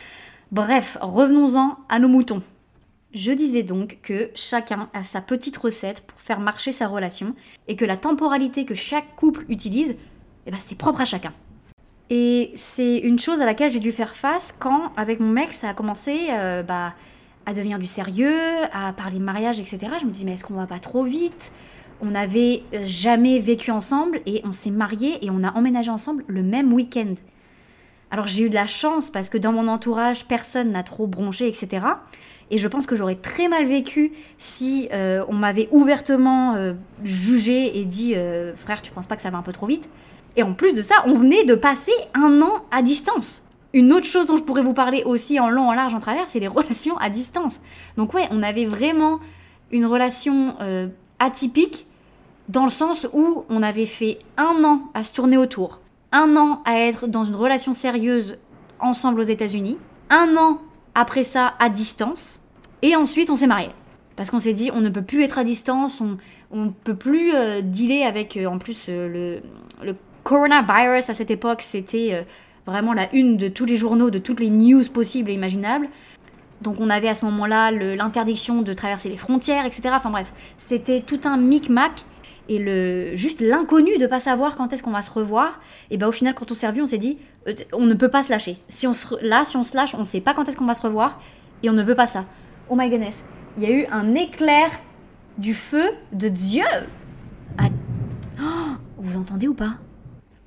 Bref, 0.52 0.98
revenons-en 1.00 1.78
à 1.88 1.98
nos 1.98 2.08
moutons. 2.08 2.42
Je 3.14 3.32
disais 3.32 3.62
donc 3.62 3.98
que 4.02 4.30
chacun 4.34 4.90
a 4.92 5.02
sa 5.02 5.22
petite 5.22 5.56
recette 5.56 6.02
pour 6.02 6.20
faire 6.20 6.38
marcher 6.38 6.70
sa 6.70 6.86
relation 6.86 7.34
et 7.66 7.76
que 7.76 7.86
la 7.86 7.96
temporalité 7.96 8.66
que 8.66 8.74
chaque 8.74 9.16
couple 9.16 9.46
utilise, 9.48 9.96
eh 10.44 10.50
ben, 10.50 10.58
c'est 10.60 10.76
propre 10.76 11.00
à 11.00 11.06
chacun. 11.06 11.32
Et 12.10 12.52
c'est 12.56 12.98
une 12.98 13.18
chose 13.18 13.40
à 13.40 13.46
laquelle 13.46 13.72
j'ai 13.72 13.80
dû 13.80 13.92
faire 13.92 14.14
face 14.14 14.54
quand, 14.58 14.92
avec 14.98 15.18
mon 15.18 15.30
mec, 15.30 15.54
ça 15.54 15.70
a 15.70 15.74
commencé 15.74 16.26
euh, 16.30 16.62
bah, 16.62 16.92
à 17.46 17.52
devenir 17.52 17.78
du 17.78 17.86
sérieux, 17.86 18.64
à 18.72 18.92
parler 18.92 19.18
mariage, 19.18 19.60
etc. 19.60 19.78
Je 20.00 20.06
me 20.06 20.10
dis, 20.10 20.24
mais 20.24 20.32
est-ce 20.32 20.44
qu'on 20.44 20.54
va 20.54 20.66
pas 20.66 20.78
trop 20.78 21.04
vite? 21.04 21.52
On 22.02 22.06
n'avait 22.06 22.62
euh, 22.72 22.84
jamais 22.84 23.38
vécu 23.38 23.70
ensemble 23.70 24.20
et 24.26 24.40
on 24.44 24.52
s'est 24.52 24.70
mariés 24.70 25.24
et 25.24 25.30
on 25.30 25.42
a 25.42 25.52
emménagé 25.52 25.90
ensemble 25.90 26.24
le 26.28 26.42
même 26.42 26.72
week-end. 26.72 27.14
Alors 28.10 28.26
j'ai 28.26 28.44
eu 28.44 28.48
de 28.48 28.54
la 28.54 28.66
chance 28.66 29.10
parce 29.10 29.28
que 29.28 29.38
dans 29.38 29.52
mon 29.52 29.68
entourage, 29.68 30.24
personne 30.24 30.72
n'a 30.72 30.82
trop 30.82 31.06
bronché, 31.06 31.46
etc. 31.46 31.86
Et 32.50 32.58
je 32.58 32.66
pense 32.66 32.86
que 32.86 32.96
j'aurais 32.96 33.14
très 33.14 33.48
mal 33.48 33.66
vécu 33.66 34.12
si 34.38 34.88
euh, 34.92 35.24
on 35.28 35.34
m'avait 35.34 35.68
ouvertement 35.70 36.54
euh, 36.56 36.72
jugé 37.04 37.78
et 37.78 37.84
dit 37.84 38.14
frère, 38.56 38.82
tu 38.82 38.90
penses 38.90 39.06
pas 39.06 39.14
que 39.14 39.22
ça 39.22 39.30
va 39.30 39.38
un 39.38 39.42
peu 39.42 39.52
trop 39.52 39.66
vite? 39.66 39.88
Et 40.36 40.42
en 40.42 40.54
plus 40.54 40.74
de 40.74 40.82
ça, 40.82 40.96
on 41.06 41.14
venait 41.14 41.44
de 41.44 41.54
passer 41.54 41.92
un 42.14 42.40
an 42.42 42.64
à 42.70 42.82
distance. 42.82 43.42
Une 43.72 43.92
autre 43.92 44.06
chose 44.06 44.26
dont 44.26 44.36
je 44.36 44.42
pourrais 44.42 44.62
vous 44.62 44.74
parler 44.74 45.02
aussi 45.04 45.38
en 45.38 45.48
long, 45.48 45.68
en 45.68 45.72
large, 45.72 45.94
en 45.94 46.00
travers, 46.00 46.28
c'est 46.28 46.40
les 46.40 46.48
relations 46.48 46.96
à 46.98 47.10
distance. 47.10 47.60
Donc 47.96 48.14
ouais, 48.14 48.26
on 48.30 48.42
avait 48.42 48.66
vraiment 48.66 49.20
une 49.70 49.86
relation 49.86 50.56
atypique 51.20 51.86
dans 52.50 52.64
le 52.64 52.70
sens 52.70 53.06
où 53.12 53.44
on 53.48 53.62
avait 53.62 53.86
fait 53.86 54.18
un 54.36 54.64
an 54.64 54.82
à 54.92 55.04
se 55.04 55.12
tourner 55.12 55.36
autour, 55.36 55.80
un 56.10 56.36
an 56.36 56.62
à 56.64 56.80
être 56.80 57.06
dans 57.06 57.24
une 57.24 57.36
relation 57.36 57.72
sérieuse 57.72 58.38
ensemble 58.80 59.20
aux 59.20 59.24
États-Unis, 59.24 59.78
un 60.10 60.36
an 60.36 60.58
après 60.94 61.22
ça 61.22 61.54
à 61.60 61.68
distance, 61.68 62.40
et 62.82 62.96
ensuite 62.96 63.30
on 63.30 63.36
s'est 63.36 63.46
marié. 63.46 63.68
Parce 64.16 64.30
qu'on 64.30 64.38
s'est 64.38 64.52
dit, 64.52 64.70
on 64.74 64.80
ne 64.80 64.88
peut 64.88 65.02
plus 65.02 65.22
être 65.22 65.38
à 65.38 65.44
distance, 65.44 66.02
on 66.50 66.64
ne 66.64 66.70
peut 66.70 66.96
plus 66.96 67.32
euh, 67.34 67.60
dealer 67.62 68.02
avec, 68.02 68.36
euh, 68.36 68.46
en 68.46 68.58
plus, 68.58 68.86
euh, 68.88 69.08
le, 69.08 69.86
le, 69.86 69.96
coronavirus 70.24 71.08
à 71.08 71.14
cette 71.14 71.30
époque, 71.30 71.62
c'était 71.62 72.26
vraiment 72.70 72.92
la 72.92 73.14
une 73.14 73.36
de 73.36 73.48
tous 73.48 73.64
les 73.64 73.76
journaux, 73.76 74.10
de 74.10 74.18
toutes 74.18 74.40
les 74.40 74.50
news 74.50 74.84
possibles 74.92 75.30
et 75.30 75.34
imaginables. 75.34 75.88
Donc 76.62 76.76
on 76.78 76.90
avait 76.90 77.08
à 77.08 77.14
ce 77.14 77.24
moment-là 77.26 77.70
l'interdiction 77.70 78.62
de 78.62 78.72
traverser 78.72 79.08
les 79.08 79.16
frontières, 79.16 79.66
etc. 79.66 79.82
Enfin 79.92 80.10
bref, 80.10 80.32
c'était 80.56 81.00
tout 81.00 81.20
un 81.24 81.36
micmac 81.36 82.04
et 82.48 82.58
le 82.58 83.14
juste 83.16 83.40
l'inconnu 83.40 83.96
de 83.98 84.06
pas 84.06 84.20
savoir 84.20 84.56
quand 84.56 84.72
est-ce 84.72 84.82
qu'on 84.82 84.90
va 84.90 85.02
se 85.02 85.10
revoir. 85.10 85.60
Et 85.90 85.96
ben 85.96 86.08
au 86.08 86.12
final, 86.12 86.34
quand 86.34 86.50
on 86.50 86.54
s'est 86.54 86.68
revu, 86.68 86.82
on 86.82 86.86
s'est 86.86 86.98
dit, 86.98 87.18
on 87.72 87.86
ne 87.86 87.94
peut 87.94 88.10
pas 88.10 88.22
se 88.22 88.30
lâcher. 88.30 88.58
Si 88.68 88.86
on 88.86 88.92
se, 88.92 89.14
là, 89.26 89.44
si 89.44 89.56
on 89.56 89.64
se 89.64 89.76
lâche, 89.76 89.94
on 89.94 90.00
ne 90.00 90.04
sait 90.04 90.20
pas 90.20 90.34
quand 90.34 90.48
est-ce 90.48 90.56
qu'on 90.56 90.66
va 90.66 90.74
se 90.74 90.82
revoir 90.82 91.20
et 91.62 91.70
on 91.70 91.74
ne 91.74 91.82
veut 91.82 91.94
pas 91.94 92.06
ça 92.06 92.24
oh 92.70 92.76
my 92.76 92.88
goodness, 92.88 93.22
il 93.58 93.64
y 93.64 93.66
a 93.66 93.70
eu 93.70 93.86
un 93.90 94.14
éclair 94.14 94.70
du 95.36 95.54
feu 95.54 95.90
de 96.12 96.28
Dieu. 96.28 96.64
Ah, 97.58 97.68
oh, 98.40 98.76
vous 98.98 99.18
entendez 99.18 99.48
ou 99.48 99.54
pas? 99.54 99.74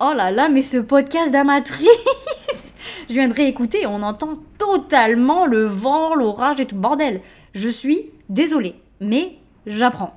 Oh 0.05 0.11
là 0.13 0.31
là, 0.31 0.49
mais 0.49 0.63
ce 0.63 0.75
podcast 0.75 1.31
d'amatrice 1.31 1.87
Je 3.09 3.13
viens 3.13 3.29
de 3.29 3.33
réécouter 3.33 3.85
on 3.87 4.01
entend 4.01 4.37
totalement 4.57 5.45
le 5.45 5.65
vent, 5.65 6.13
l'orage 6.13 6.59
et 6.59 6.65
tout 6.65 6.75
bordel. 6.75 7.21
Je 7.53 7.69
suis 7.69 8.11
désolée, 8.27 8.75
mais 8.99 9.37
j'apprends. 9.65 10.13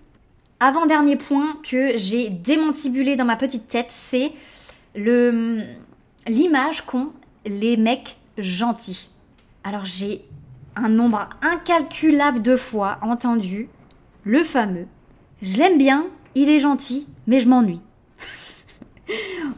Avant-dernier 0.60 1.16
point 1.16 1.58
que 1.62 1.98
j'ai 1.98 2.30
démantibulé 2.30 3.14
dans 3.14 3.26
ma 3.26 3.36
petite 3.36 3.66
tête, 3.68 3.90
c'est 3.90 4.32
l'image 4.94 6.86
qu'ont 6.86 7.12
les 7.44 7.76
mecs 7.76 8.16
gentils. 8.38 9.10
Alors 9.64 9.84
j'ai 9.84 10.24
un 10.76 10.88
nombre 10.88 11.28
incalculable 11.42 12.40
de 12.40 12.56
fois 12.56 12.96
entendu 13.02 13.68
le 14.24 14.42
fameux 14.42 14.86
Je 15.42 15.58
l'aime 15.58 15.76
bien, 15.76 16.06
il 16.34 16.48
est 16.48 16.60
gentil, 16.60 17.06
mais 17.26 17.38
je 17.38 17.50
m'ennuie. 17.50 17.80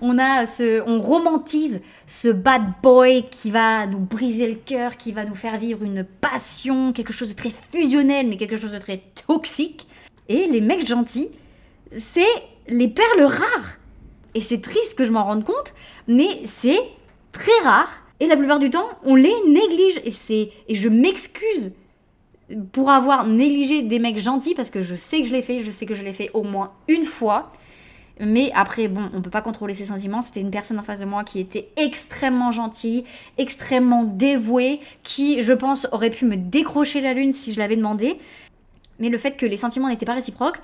On 0.00 0.18
a 0.18 0.46
ce, 0.46 0.82
on 0.87 1.00
romantise 1.00 1.80
ce 2.06 2.28
bad 2.28 2.62
boy 2.82 3.24
qui 3.30 3.50
va 3.50 3.87
nous 3.87 3.98
briser 3.98 4.48
le 4.48 4.56
cœur, 4.56 4.96
qui 4.96 5.12
va 5.12 5.24
nous 5.24 5.34
faire 5.34 5.58
vivre 5.58 5.82
une 5.82 6.04
passion, 6.04 6.92
quelque 6.92 7.12
chose 7.12 7.28
de 7.28 7.34
très 7.34 7.50
fusionnel, 7.72 8.26
mais 8.28 8.37
quelque 8.37 8.56
chose 8.56 8.72
de 8.72 8.78
très 8.78 9.02
toxique. 9.26 9.87
Et 10.28 10.46
les 10.46 10.61
mecs 10.61 10.87
gentils, 10.87 11.30
c'est 11.92 12.22
les 12.68 12.88
perles 12.88 13.24
rares. 13.24 13.78
Et 14.34 14.40
c'est 14.40 14.61
triste 14.61 14.96
que 14.96 15.04
je 15.04 15.12
m'en 15.12 15.24
rende 15.24 15.44
compte, 15.44 15.72
mais 16.06 16.40
c'est 16.44 16.80
très 17.32 17.58
rare 17.64 17.90
et 18.20 18.26
la 18.26 18.37
plupart 18.37 18.58
du 18.58 18.70
temps, 18.70 18.88
on 19.04 19.14
les 19.14 19.34
néglige. 19.46 20.00
Et, 20.04 20.11
c'est, 20.11 20.50
et 20.68 20.74
je 20.74 20.88
m'excuse 20.88 21.72
pour 22.72 22.90
avoir 22.90 23.26
négligé 23.26 23.82
des 23.82 23.98
mecs 23.98 24.18
gentils 24.18 24.54
parce 24.54 24.70
que 24.70 24.82
je 24.82 24.96
sais 24.96 25.20
que 25.22 25.28
je 25.28 25.32
l'ai 25.32 25.42
fait, 25.42 25.61
je 25.61 25.70
sais 25.70 25.87
que 25.87 25.94
je 25.94 26.02
l'ai 26.02 26.12
fait 26.12 26.30
au 26.34 26.42
moins 26.42 26.72
une 26.88 27.04
fois. 27.04 27.52
Mais 28.20 28.50
après, 28.54 28.88
bon, 28.88 29.11
on 29.14 29.22
peut 29.22 29.31
pas 29.31 29.42
contrôler 29.42 29.74
ses 29.74 29.87
sentiments. 29.87 30.20
C'était 30.20 30.40
une 30.40 30.50
personne 30.50 30.78
en 30.78 30.83
face 30.83 30.98
de 30.98 31.04
moi 31.04 31.24
qui 31.24 31.38
était 31.38 31.68
extrêmement 31.76 32.50
gentille, 32.50 33.04
extrêmement 33.37 34.04
dévouée, 34.04 34.81
qui, 35.02 35.40
je 35.40 35.52
pense, 35.52 35.87
aurait 35.92 36.11
pu 36.11 36.24
me 36.24 36.37
décrocher 36.37 37.00
la 37.00 37.14
lune 37.14 37.33
si 37.33 37.52
je 37.52 37.59
l'avais 37.59 37.76
demandé. 37.76 38.18
Mais 38.98 39.09
le 39.09 39.18
fait 39.18 39.37
que 39.37 39.46
les 39.46 39.57
sentiments 39.57 39.88
n'étaient 39.88 40.07
pas 40.07 40.14
réciproques, 40.14 40.61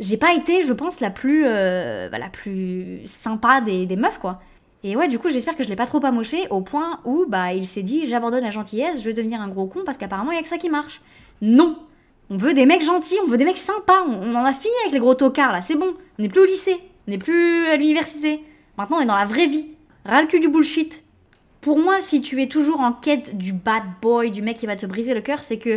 j'ai 0.00 0.16
pas 0.16 0.34
été, 0.34 0.62
je 0.62 0.72
pense, 0.72 1.00
la 1.00 1.10
plus, 1.10 1.44
euh, 1.46 2.08
bah, 2.08 2.18
la 2.18 2.28
plus 2.28 3.00
sympa 3.04 3.60
des, 3.60 3.86
meufs, 3.96 4.18
quoi. 4.18 4.40
Et 4.82 4.96
ouais, 4.96 5.08
du 5.08 5.18
coup, 5.18 5.30
j'espère 5.30 5.56
que 5.56 5.62
je 5.62 5.68
l'ai 5.68 5.76
pas 5.76 5.86
trop 5.86 6.04
amoché 6.04 6.46
au 6.50 6.60
point 6.60 7.00
où 7.06 7.24
bah 7.26 7.54
il 7.54 7.66
s'est 7.66 7.82
dit 7.82 8.06
j'abandonne 8.06 8.44
la 8.44 8.50
gentillesse, 8.50 9.00
je 9.00 9.06
vais 9.06 9.14
devenir 9.14 9.40
un 9.40 9.48
gros 9.48 9.64
con 9.64 9.80
parce 9.82 9.96
qu'apparemment 9.96 10.30
il 10.30 10.34
y 10.34 10.38
a 10.38 10.42
que 10.42 10.48
ça 10.48 10.58
qui 10.58 10.68
marche. 10.68 11.00
Non, 11.40 11.78
on 12.28 12.36
veut 12.36 12.52
des 12.52 12.66
mecs 12.66 12.84
gentils, 12.84 13.16
on 13.24 13.26
veut 13.26 13.38
des 13.38 13.46
mecs 13.46 13.56
sympas, 13.56 14.02
on, 14.06 14.34
en 14.34 14.44
a 14.44 14.52
fini 14.52 14.74
avec 14.82 14.92
les 14.92 15.00
gros 15.00 15.14
tocards 15.14 15.52
là, 15.52 15.62
c'est 15.62 15.76
bon. 15.76 15.94
On 16.18 16.22
n'est 16.22 16.28
plus 16.28 16.42
au 16.42 16.44
lycée, 16.44 16.78
on 17.06 17.10
n'est 17.10 17.18
plus 17.18 17.66
à 17.66 17.76
l'université. 17.76 18.42
Maintenant, 18.78 18.98
on 18.98 19.00
est 19.00 19.06
dans 19.06 19.16
la 19.16 19.26
vraie 19.26 19.46
vie. 19.46 19.68
Ras 20.04 20.22
le 20.22 20.26
cul 20.26 20.40
du 20.40 20.48
bullshit. 20.48 21.04
Pour 21.60 21.78
moi, 21.78 22.00
si 22.00 22.20
tu 22.20 22.42
es 22.42 22.46
toujours 22.46 22.80
en 22.80 22.92
quête 22.92 23.36
du 23.36 23.52
bad 23.52 23.82
boy, 24.02 24.30
du 24.30 24.42
mec 24.42 24.56
qui 24.56 24.66
va 24.66 24.76
te 24.76 24.84
briser 24.84 25.14
le 25.14 25.22
cœur, 25.22 25.42
c'est 25.42 25.58
que 25.58 25.76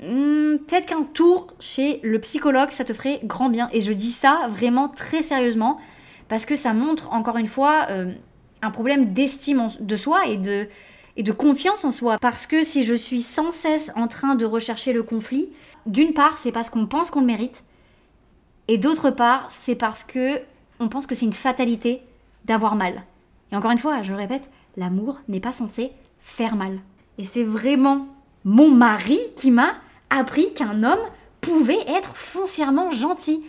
hmm, 0.00 0.58
peut-être 0.58 0.86
qu'un 0.86 1.04
tour 1.04 1.46
chez 1.58 2.00
le 2.02 2.18
psychologue, 2.20 2.70
ça 2.70 2.84
te 2.84 2.92
ferait 2.92 3.20
grand 3.24 3.48
bien. 3.48 3.68
Et 3.72 3.80
je 3.80 3.92
dis 3.92 4.10
ça 4.10 4.46
vraiment 4.48 4.88
très 4.88 5.22
sérieusement 5.22 5.78
parce 6.28 6.44
que 6.44 6.56
ça 6.56 6.74
montre 6.74 7.12
encore 7.12 7.38
une 7.38 7.46
fois 7.46 7.86
euh, 7.90 8.12
un 8.60 8.70
problème 8.70 9.12
d'estime 9.12 9.68
de 9.80 9.96
soi 9.96 10.26
et 10.26 10.36
de, 10.36 10.68
et 11.16 11.22
de 11.22 11.32
confiance 11.32 11.84
en 11.84 11.90
soi. 11.90 12.18
Parce 12.20 12.46
que 12.46 12.62
si 12.62 12.82
je 12.82 12.94
suis 12.94 13.22
sans 13.22 13.52
cesse 13.52 13.90
en 13.96 14.06
train 14.06 14.34
de 14.34 14.44
rechercher 14.44 14.92
le 14.92 15.02
conflit, 15.02 15.48
d'une 15.86 16.12
part, 16.12 16.38
c'est 16.38 16.52
parce 16.52 16.70
qu'on 16.70 16.86
pense 16.86 17.10
qu'on 17.10 17.20
le 17.20 17.26
mérite, 17.26 17.64
et 18.68 18.78
d'autre 18.78 19.10
part, 19.10 19.46
c'est 19.48 19.74
parce 19.74 20.04
que 20.04 20.40
on 20.80 20.88
pense 20.88 21.06
que 21.06 21.14
c'est 21.14 21.26
une 21.26 21.32
fatalité 21.32 22.02
d'avoir 22.44 22.74
mal. 22.74 23.04
Et 23.52 23.56
encore 23.56 23.70
une 23.70 23.78
fois, 23.78 24.02
je 24.02 24.14
répète, 24.14 24.50
l'amour 24.76 25.18
n'est 25.28 25.40
pas 25.40 25.52
censé 25.52 25.92
faire 26.18 26.56
mal. 26.56 26.78
Et 27.18 27.24
c'est 27.24 27.44
vraiment 27.44 28.08
mon 28.44 28.70
mari 28.70 29.18
qui 29.36 29.50
m'a 29.50 29.74
appris 30.10 30.52
qu'un 30.54 30.82
homme 30.82 30.98
pouvait 31.40 31.84
être 31.88 32.16
foncièrement 32.16 32.90
gentil. 32.90 33.44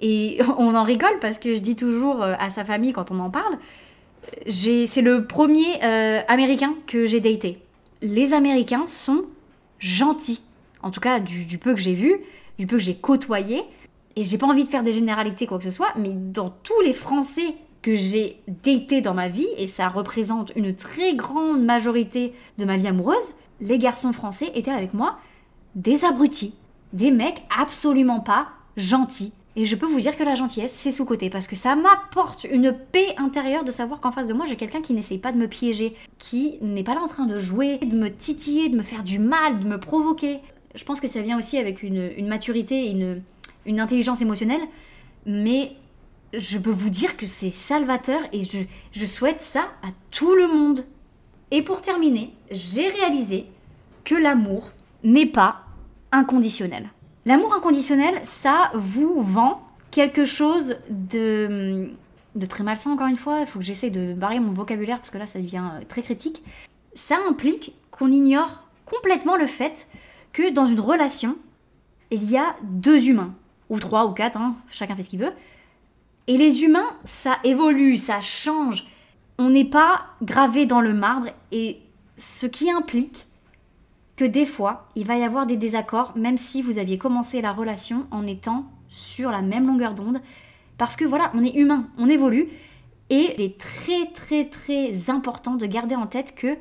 Et 0.00 0.40
on 0.58 0.74
en 0.74 0.84
rigole 0.84 1.18
parce 1.20 1.38
que 1.38 1.54
je 1.54 1.60
dis 1.60 1.76
toujours 1.76 2.22
euh, 2.22 2.34
à 2.38 2.50
sa 2.50 2.64
famille 2.64 2.92
quand 2.92 3.10
on 3.10 3.18
en 3.18 3.30
parle, 3.30 3.58
c'est 4.48 5.02
le 5.02 5.26
premier 5.26 5.82
euh, 5.82 6.20
américain 6.28 6.74
que 6.86 7.06
j'ai 7.06 7.20
daté. 7.20 7.58
Les 8.02 8.32
Américains 8.32 8.86
sont 8.86 9.24
gentils. 9.78 10.42
En 10.82 10.90
tout 10.90 11.00
cas, 11.00 11.20
du, 11.20 11.58
peu 11.58 11.74
que 11.74 11.80
j'ai 11.80 11.94
vu, 11.94 12.16
du 12.58 12.66
peu 12.66 12.76
que 12.76 12.82
j'ai 12.82 12.96
côtoyé. 12.96 13.62
Et 14.16 14.22
j'ai 14.22 14.38
pas 14.38 14.46
envie 14.46 14.64
de 14.64 14.68
faire 14.68 14.82
des 14.82 14.92
généralités, 14.92 15.46
quoi 15.46 15.58
que 15.58 15.64
ce 15.64 15.70
soit, 15.70 15.92
mais 15.96 16.10
dans 16.10 16.50
tous 16.50 16.80
les 16.82 16.92
Français 16.92 17.54
que 17.80 17.94
j'ai 17.94 18.40
daté 18.62 19.00
dans 19.00 19.14
ma 19.14 19.28
vie, 19.28 19.48
et 19.58 19.66
ça 19.66 19.88
représente 19.88 20.52
une 20.54 20.74
très 20.74 21.14
grande 21.14 21.64
majorité 21.64 22.32
de 22.58 22.64
ma 22.64 22.76
vie 22.76 22.86
amoureuse, 22.86 23.32
les 23.60 23.78
garçons 23.78 24.12
français 24.12 24.52
étaient 24.54 24.70
avec 24.70 24.94
moi 24.94 25.18
des 25.74 26.04
abrutis. 26.04 26.54
Des 26.92 27.10
mecs 27.10 27.42
absolument 27.58 28.20
pas 28.20 28.48
gentils 28.76 29.32
et 29.54 29.66
je 29.66 29.76
peux 29.76 29.86
vous 29.86 30.00
dire 30.00 30.16
que 30.16 30.22
la 30.22 30.34
gentillesse, 30.34 30.72
c'est 30.72 30.90
sous-côté, 30.90 31.28
parce 31.28 31.46
que 31.46 31.56
ça 31.56 31.76
m'apporte 31.76 32.44
une 32.44 32.72
paix 32.72 33.14
intérieure 33.18 33.64
de 33.64 33.70
savoir 33.70 34.00
qu'en 34.00 34.10
face 34.10 34.26
de 34.26 34.32
moi, 34.32 34.46
j'ai 34.46 34.56
quelqu'un 34.56 34.80
qui 34.80 34.94
n'essaye 34.94 35.18
pas 35.18 35.30
de 35.30 35.36
me 35.36 35.46
piéger, 35.46 35.94
qui 36.18 36.56
n'est 36.62 36.82
pas 36.82 36.94
là 36.94 37.02
en 37.02 37.08
train 37.08 37.26
de 37.26 37.36
jouer, 37.36 37.78
de 37.78 37.96
me 37.96 38.08
titiller, 38.10 38.70
de 38.70 38.76
me 38.76 38.82
faire 38.82 39.04
du 39.04 39.18
mal, 39.18 39.58
de 39.58 39.66
me 39.66 39.78
provoquer. 39.78 40.40
Je 40.74 40.84
pense 40.84 41.00
que 41.00 41.06
ça 41.06 41.20
vient 41.20 41.38
aussi 41.38 41.58
avec 41.58 41.82
une, 41.82 42.26
maturité 42.26 42.86
et 42.86 42.90
une, 42.92 43.20
une 43.66 43.80
intelligence 43.80 44.20
émotionnelle, 44.22 44.62
mais 45.26 45.72
je 46.32 46.58
peux 46.58 46.70
vous 46.70 46.90
dire 46.90 47.16
que 47.16 47.26
c'est 47.26 47.50
salvateur 47.50 48.20
et 48.32 48.42
je, 48.42 48.60
je 48.92 49.06
souhaite 49.06 49.40
ça 49.40 49.68
à 49.82 49.88
tout 50.10 50.34
le 50.34 50.48
monde. 50.48 50.84
Et 51.50 51.62
pour 51.62 51.82
terminer, 51.82 52.32
j'ai 52.50 52.88
réalisé 52.88 53.46
que 54.04 54.14
l'amour 54.14 54.70
n'est 55.04 55.26
pas 55.26 55.62
inconditionnel. 56.10 56.90
L'amour 57.24 57.54
inconditionnel, 57.54 58.20
ça 58.24 58.72
vous 58.74 59.22
vend 59.22 59.62
quelque 59.90 60.24
chose 60.24 60.76
de, 60.90 61.90
de 62.34 62.46
très 62.46 62.64
malsain, 62.64 62.92
encore 62.92 63.06
une 63.06 63.16
fois. 63.16 63.40
Il 63.40 63.46
faut 63.46 63.58
que 63.58 63.64
j'essaie 63.64 63.90
de 63.90 64.12
barrer 64.14 64.40
mon 64.40 64.52
vocabulaire 64.52 64.96
parce 64.96 65.10
que 65.10 65.18
là, 65.18 65.26
ça 65.26 65.38
devient 65.38 65.62
euh, 65.74 65.84
très 65.88 66.02
critique. 66.02 66.42
Ça 66.94 67.16
implique 67.28 67.74
qu'on 67.90 68.10
ignore 68.10 68.66
complètement 68.86 69.36
le 69.36 69.46
fait 69.46 69.86
que 70.32 70.50
dans 70.50 70.66
une 70.66 70.80
relation, 70.80 71.36
il 72.10 72.28
y 72.28 72.36
a 72.36 72.56
deux 72.62 73.08
humains, 73.08 73.34
ou 73.72 73.80
trois 73.80 74.06
ou 74.06 74.12
quatre, 74.12 74.36
hein, 74.36 74.54
chacun 74.70 74.94
fait 74.94 75.02
ce 75.02 75.08
qu'il 75.08 75.18
veut. 75.18 75.32
Et 76.28 76.36
les 76.36 76.62
humains, 76.62 76.90
ça 77.04 77.38
évolue, 77.42 77.96
ça 77.96 78.20
change. 78.20 78.86
On 79.38 79.48
n'est 79.48 79.64
pas 79.64 80.02
gravé 80.22 80.66
dans 80.66 80.82
le 80.82 80.92
marbre 80.92 81.28
et 81.50 81.80
ce 82.16 82.46
qui 82.46 82.70
implique 82.70 83.26
que 84.14 84.26
des 84.26 84.44
fois, 84.44 84.88
il 84.94 85.06
va 85.06 85.16
y 85.16 85.24
avoir 85.24 85.46
des 85.46 85.56
désaccords, 85.56 86.12
même 86.16 86.36
si 86.36 86.60
vous 86.60 86.78
aviez 86.78 86.98
commencé 86.98 87.40
la 87.40 87.52
relation 87.52 88.06
en 88.10 88.26
étant 88.26 88.66
sur 88.90 89.30
la 89.30 89.40
même 89.40 89.66
longueur 89.66 89.94
d'onde. 89.94 90.20
Parce 90.76 90.94
que 90.94 91.06
voilà, 91.06 91.32
on 91.34 91.42
est 91.42 91.56
humain, 91.56 91.88
on 91.96 92.08
évolue. 92.08 92.48
Et 93.08 93.34
il 93.34 93.40
est 93.40 93.58
très 93.58 94.06
très 94.12 94.44
très 94.50 95.08
important 95.10 95.54
de 95.54 95.64
garder 95.64 95.96
en 95.96 96.06
tête 96.06 96.34
que 96.34 96.58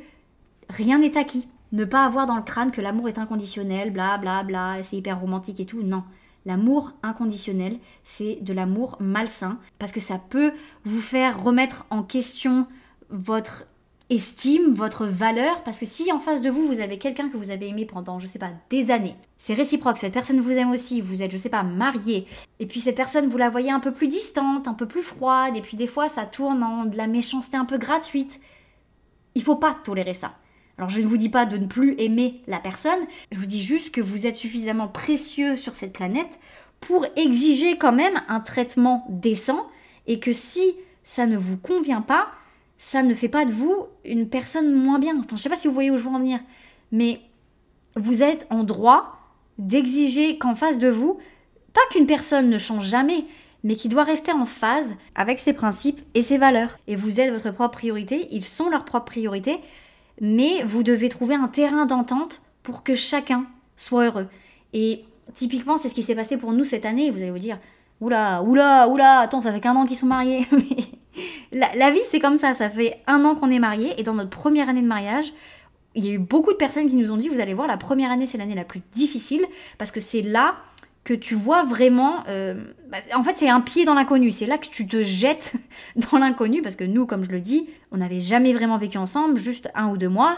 rien 0.69 1.00
n'est 1.00 1.17
acquis. 1.17 1.47
Ne 1.74 1.84
pas 1.84 2.06
avoir 2.06 2.26
dans 2.26 2.38
le 2.38 2.41
crâne 2.41 2.71
que 2.71 2.82
l'amour 2.82 3.10
est 3.10 3.17
inconditionnel, 3.17 3.91
bla 3.91 4.17
bla 4.17 4.43
bla, 4.43 4.82
c'est 4.82 4.95
hyper 4.95 5.19
romantique 5.19 5.60
et 5.60 5.65
tout. 5.65 5.84
Non. 5.84 6.04
L'amour 6.45 6.91
inconditionnel, 7.04 7.77
c'est 8.04 8.39
de 8.41 8.54
l'amour 8.54 8.97
malsain 8.99 9.60
parce 9.80 9.91
que 9.91 9.99
ça 9.99 10.17
peut 10.17 10.54
vous 10.86 11.01
faire 11.01 11.43
remettre 11.43 11.86
en 11.89 12.04
question 12.04 12.67
votre 13.10 13.65
estime, 14.12 14.73
votre 14.73 15.06
valeur, 15.06 15.63
parce 15.63 15.80
que 15.80 15.86
si 15.86 16.12
en 16.12 16.19
face 16.19 16.41
de 16.41 16.49
vous, 16.49 16.67
vous 16.67 16.82
avez 16.82 16.97
quelqu'un 16.97 17.30
que 17.30 17.38
vous 17.38 17.49
avez 17.49 17.69
aimé 17.69 17.86
pendant, 17.86 18.19
je 18.19 18.27
sais 18.27 18.39
pas, 18.39 18.51
des 18.69 18.91
années, 18.91 19.15
c'est 19.38 19.54
réciproque, 19.54 19.97
cette 19.97 20.13
personne 20.13 20.41
vous 20.41 20.51
aime 20.51 20.71
aussi, 20.71 20.99
vous 20.99 21.23
êtes, 21.23 21.32
je 21.32 21.38
sais 21.38 21.49
pas, 21.49 21.63
marié, 21.63 22.27
et 22.60 22.65
puis 22.65 22.82
cette 22.82 22.97
personne, 22.97 23.27
vous 23.27 23.38
la 23.38 23.49
voyez 23.49 23.71
un 23.71 23.80
peu 23.80 23.93
plus 23.93 24.08
distante, 24.08 24.67
un 24.67 24.73
peu 24.73 24.86
plus 24.86 25.01
froide, 25.01 25.56
et 25.56 25.62
puis 25.62 25.77
des 25.77 25.88
fois, 25.88 26.10
ça 26.10 26.25
tourne 26.25 26.62
en 26.62 26.86
de 26.86 26.97
la 26.97 27.08
méchanceté 27.08 27.56
un 27.56 27.63
peu 27.63 27.77
gratuite. 27.77 28.41
Il 29.34 29.43
faut 29.43 29.56
pas 29.56 29.77
tolérer 29.82 30.13
ça. 30.13 30.34
Alors 30.82 30.89
je 30.89 31.02
ne 31.02 31.06
vous 31.06 31.17
dis 31.17 31.30
pas 31.30 31.46
de 31.46 31.58
ne 31.58 31.67
plus 31.67 31.94
aimer 32.00 32.41
la 32.48 32.58
personne, 32.58 33.06
je 33.32 33.38
vous 33.38 33.46
dis 33.46 33.62
juste 33.62 33.94
que 33.94 34.02
vous 34.02 34.26
êtes 34.26 34.34
suffisamment 34.34 34.88
précieux 34.88 35.56
sur 35.56 35.76
cette 35.76 35.94
planète 35.94 36.39
pour 36.80 37.06
exiger 37.15 37.78
quand 37.78 37.91
même 37.91 38.20
un 38.28 38.39
traitement 38.39 39.06
décent, 39.08 39.67
et 40.08 40.20
que 40.20 40.32
si 40.32 40.76
ça 41.04 41.28
ne 41.28 41.38
vous 41.38 41.58
convient 41.58 42.02
pas, 42.02 42.30
ça 42.80 43.04
ne 43.04 43.13
fait 43.13 43.30
pas 43.30 43.46
de 43.46 43.52
vous 43.52 43.76
une 44.06 44.28
personne 44.28 44.74
moins 44.74 44.98
bien. 44.98 45.20
Enfin, 45.20 45.36
je 45.36 45.44
sais 45.44 45.50
pas 45.50 45.56
si 45.56 45.67
vous 45.67 45.74
voyez 45.76 45.91
où 45.91 45.98
je 45.98 46.04
veux 46.04 46.10
en 46.10 46.17
venir, 46.17 46.39
mais 46.91 47.22
vous 47.96 48.24
êtes 48.24 48.48
en 48.50 48.63
droit 48.63 49.20
d'exiger 49.60 50.39
qu'en 50.39 50.56
face 50.56 50.80
de 50.80 50.89
vous, 50.89 51.20
pas 51.74 51.82
qu'une 51.91 52.08
personne 52.08 52.50
ne 52.50 52.58
change 52.58 52.88
jamais, 52.88 53.26
mais 53.63 53.76
qui 53.76 53.88
doit 53.88 54.04
rester 54.04 54.32
en 54.32 54.46
phase 54.46 54.96
avec 55.13 55.38
ses 55.38 55.54
principes 55.54 56.02
et 56.15 56.24
ses 56.24 56.39
valeurs. 56.39 56.80
Et 56.88 56.96
vous 56.96 57.22
êtes 57.22 57.32
votre 57.32 57.52
propre 57.52 57.78
priorité, 57.78 58.30
ils 58.32 58.44
sont 58.44 58.72
leur 58.72 58.84
propre 58.84 59.12
priorité, 59.12 59.60
mais 60.22 60.64
vous 60.64 60.84
devez 60.84 61.10
trouver 61.10 61.36
un 61.36 61.48
terrain 61.48 61.86
d'entente 61.86 62.42
pour 62.64 62.84
que 62.84 62.96
chacun 62.96 63.46
soit 63.76 64.06
heureux. 64.06 64.28
Et 64.72 65.04
typiquement, 65.34 65.78
c'est 65.78 65.90
ce 65.90 65.96
qui 65.96 66.04
s'est 66.04 66.16
passé 66.16 66.38
pour 66.38 66.54
nous 66.54 66.64
cette 66.64 66.86
année. 66.86 67.10
Vous 67.10 67.18
allez 67.18 67.32
vous 67.32 67.40
dire, 67.40 67.60
oula, 68.00 68.44
oula, 68.44 68.88
oula, 68.88 69.20
attends, 69.20 69.42
ça 69.42 69.52
fait 69.52 69.60
qu'un 69.60 69.76
an 69.76 69.86
qu'ils 69.86 69.98
sont 69.98 70.06
mariés. 70.06 70.46
la, 71.52 71.90
vie, 71.90 72.00
c'est 72.10 72.20
comme 72.20 72.38
ça. 72.38 72.54
Ça 72.54 72.70
fait 72.70 73.02
un 73.08 73.26
an 73.26 73.36
qu'on 73.36 73.50
est 73.50 73.60
mariés 73.60 73.94
et 73.98 74.04
dans 74.04 74.14
notre 74.14 74.30
première 74.30 74.70
année 74.70 74.84
de 74.84 74.88
mariage, 74.88 75.34
il 75.96 76.06
y 76.06 76.10
a 76.10 76.14
eu 76.14 76.20
beaucoup 76.20 76.52
de 76.52 76.58
personnes 76.58 76.88
qui 76.88 76.96
nous 76.96 77.12
ont 77.12 77.18
dit, 77.18 77.28
vous 77.28 77.42
allez 77.42 77.56
voir, 77.56 77.68
la 77.68 77.78
première 77.78 78.12
année, 78.12 78.28
c'est 78.28 78.38
l'année 78.38 78.56
la 78.56 78.64
plus 78.64 78.82
difficile 78.94 79.44
parce 79.80 79.92
que 79.92 80.00
c'est 80.00 80.22
là 80.22 80.56
que 81.04 81.14
tu 81.14 81.34
vois 81.34 81.64
vraiment... 81.64 82.24
Euh, 82.28 82.56
bah, 82.90 82.98
en 83.16 83.24
fait, 83.24 83.36
c'est 83.36 83.50
un 83.50 83.62
pied 83.62 83.86
dans 83.86 83.94
l'inconnu. 83.94 84.32
C'est 84.32 84.46
là 84.46 84.58
que 84.58 84.68
tu 84.68 84.88
te 84.88 85.02
jettes 85.02 85.54
dans 86.12 86.20
l'inconnu 86.20 86.62
parce 86.62 86.76
que 86.76 86.84
nous, 86.84 87.06
comme 87.06 87.24
je 87.24 87.32
le 87.32 87.42
dis, 87.42 87.70
on 87.92 87.98
n'avait 87.98 88.20
jamais 88.20 88.54
vraiment 88.54 88.78
vécu 88.78 88.98
ensemble, 88.98 89.38
juste 89.38 89.70
un 89.76 89.90
ou 89.90 89.98
deux 89.98 90.10
mois. 90.10 90.38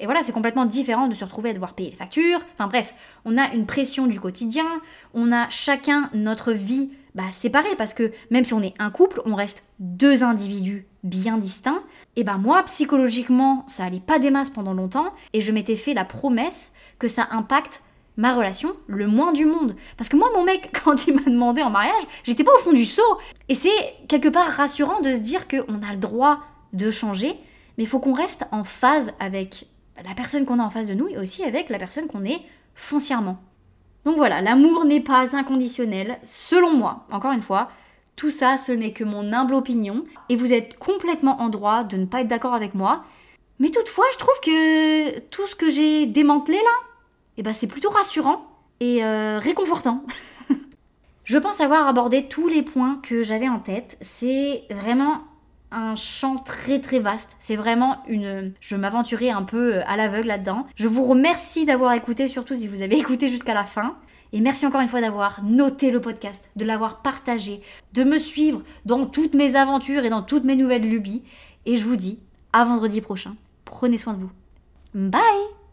Et 0.00 0.06
voilà, 0.06 0.22
c'est 0.22 0.32
complètement 0.32 0.66
différent 0.66 1.08
de 1.08 1.14
se 1.14 1.24
retrouver 1.24 1.50
à 1.50 1.52
devoir 1.52 1.74
payer 1.74 1.90
les 1.90 1.96
factures. 1.96 2.40
Enfin 2.54 2.66
bref, 2.66 2.94
on 3.24 3.38
a 3.38 3.52
une 3.54 3.64
pression 3.64 4.06
du 4.06 4.20
quotidien, 4.20 4.66
on 5.14 5.32
a 5.32 5.48
chacun 5.50 6.10
notre 6.12 6.52
vie 6.52 6.90
bah, 7.14 7.30
séparée 7.30 7.76
parce 7.78 7.94
que 7.94 8.12
même 8.30 8.44
si 8.44 8.54
on 8.54 8.62
est 8.62 8.74
un 8.80 8.90
couple, 8.90 9.22
on 9.24 9.34
reste 9.34 9.64
deux 9.78 10.24
individus 10.24 10.86
bien 11.04 11.38
distincts. 11.38 11.82
Et 12.16 12.24
ben 12.24 12.38
moi, 12.38 12.62
psychologiquement, 12.64 13.64
ça 13.68 13.84
allait 13.84 14.00
pas 14.00 14.18
des 14.18 14.30
masses 14.30 14.50
pendant 14.50 14.74
longtemps 14.74 15.12
et 15.32 15.40
je 15.40 15.52
m'étais 15.52 15.76
fait 15.76 15.94
la 15.94 16.04
promesse 16.04 16.72
que 16.98 17.08
ça 17.08 17.28
impacte 17.30 17.82
ma 18.16 18.34
relation 18.34 18.74
le 18.86 19.06
moins 19.06 19.32
du 19.32 19.46
monde. 19.46 19.76
Parce 19.96 20.08
que 20.08 20.16
moi, 20.16 20.30
mon 20.34 20.44
mec, 20.44 20.70
quand 20.84 21.06
il 21.06 21.14
m'a 21.14 21.22
demandé 21.22 21.62
en 21.62 21.70
mariage, 21.70 22.02
j'étais 22.24 22.44
pas 22.44 22.54
au 22.54 22.58
fond 22.60 22.72
du 22.72 22.84
seau. 22.84 23.02
Et 23.48 23.54
c'est 23.54 23.94
quelque 24.08 24.28
part 24.28 24.48
rassurant 24.48 25.00
de 25.00 25.12
se 25.12 25.18
dire 25.18 25.48
qu'on 25.48 25.82
a 25.82 25.92
le 25.92 25.98
droit 25.98 26.40
de 26.72 26.90
changer, 26.90 27.28
mais 27.76 27.84
il 27.84 27.86
faut 27.86 28.00
qu'on 28.00 28.14
reste 28.14 28.46
en 28.50 28.64
phase 28.64 29.12
avec 29.20 29.68
la 30.04 30.14
personne 30.14 30.44
qu'on 30.44 30.58
a 30.58 30.64
en 30.64 30.70
face 30.70 30.88
de 30.88 30.94
nous 30.94 31.08
et 31.08 31.18
aussi 31.18 31.44
avec 31.44 31.70
la 31.70 31.78
personne 31.78 32.08
qu'on 32.08 32.24
est 32.24 32.42
foncièrement. 32.74 33.38
Donc 34.04 34.16
voilà, 34.16 34.40
l'amour 34.40 34.84
n'est 34.84 35.00
pas 35.00 35.34
inconditionnel, 35.34 36.18
selon 36.24 36.74
moi, 36.74 37.06
encore 37.10 37.32
une 37.32 37.42
fois. 37.42 37.70
Tout 38.16 38.30
ça, 38.30 38.58
ce 38.58 38.70
n'est 38.70 38.92
que 38.92 39.02
mon 39.02 39.32
humble 39.32 39.54
opinion, 39.54 40.04
et 40.28 40.36
vous 40.36 40.52
êtes 40.52 40.78
complètement 40.78 41.40
en 41.40 41.48
droit 41.48 41.84
de 41.84 41.96
ne 41.96 42.04
pas 42.04 42.20
être 42.20 42.28
d'accord 42.28 42.54
avec 42.54 42.74
moi. 42.74 43.04
Mais 43.58 43.70
toutefois, 43.70 44.04
je 44.12 44.18
trouve 44.18 44.40
que 44.42 45.18
tout 45.30 45.46
ce 45.46 45.56
que 45.56 45.70
j'ai 45.70 46.06
démantelé 46.06 46.56
là, 46.56 46.86
eh 47.36 47.42
ben, 47.42 47.52
c'est 47.52 47.66
plutôt 47.66 47.90
rassurant 47.90 48.46
et 48.80 49.04
euh, 49.04 49.38
réconfortant. 49.38 50.04
je 51.24 51.38
pense 51.38 51.60
avoir 51.60 51.86
abordé 51.86 52.26
tous 52.26 52.48
les 52.48 52.62
points 52.62 53.00
que 53.02 53.22
j'avais 53.22 53.48
en 53.48 53.58
tête. 53.58 53.96
C'est 54.00 54.64
vraiment 54.70 55.22
un 55.70 55.96
champ 55.96 56.36
très 56.36 56.80
très 56.80 57.00
vaste. 57.00 57.36
C'est 57.40 57.56
vraiment 57.56 58.02
une... 58.08 58.52
Je 58.60 58.76
m'aventurais 58.76 59.30
un 59.30 59.42
peu 59.42 59.76
euh, 59.76 59.82
à 59.86 59.96
l'aveugle 59.96 60.28
là-dedans. 60.28 60.66
Je 60.76 60.88
vous 60.88 61.04
remercie 61.04 61.66
d'avoir 61.66 61.92
écouté, 61.92 62.28
surtout 62.28 62.54
si 62.54 62.68
vous 62.68 62.82
avez 62.82 62.96
écouté 62.98 63.28
jusqu'à 63.28 63.54
la 63.54 63.64
fin. 63.64 63.96
Et 64.32 64.40
merci 64.40 64.66
encore 64.66 64.80
une 64.80 64.88
fois 64.88 65.00
d'avoir 65.00 65.44
noté 65.44 65.92
le 65.92 66.00
podcast, 66.00 66.48
de 66.56 66.64
l'avoir 66.64 67.02
partagé, 67.02 67.60
de 67.92 68.02
me 68.02 68.18
suivre 68.18 68.62
dans 68.84 69.06
toutes 69.06 69.34
mes 69.34 69.54
aventures 69.54 70.04
et 70.04 70.10
dans 70.10 70.22
toutes 70.22 70.44
mes 70.44 70.56
nouvelles 70.56 70.88
lubies. 70.88 71.22
Et 71.66 71.76
je 71.76 71.84
vous 71.84 71.96
dis 71.96 72.18
à 72.52 72.64
vendredi 72.64 73.00
prochain. 73.00 73.36
Prenez 73.64 73.98
soin 73.98 74.14
de 74.14 74.20
vous. 74.20 74.30
Bye 74.92 75.63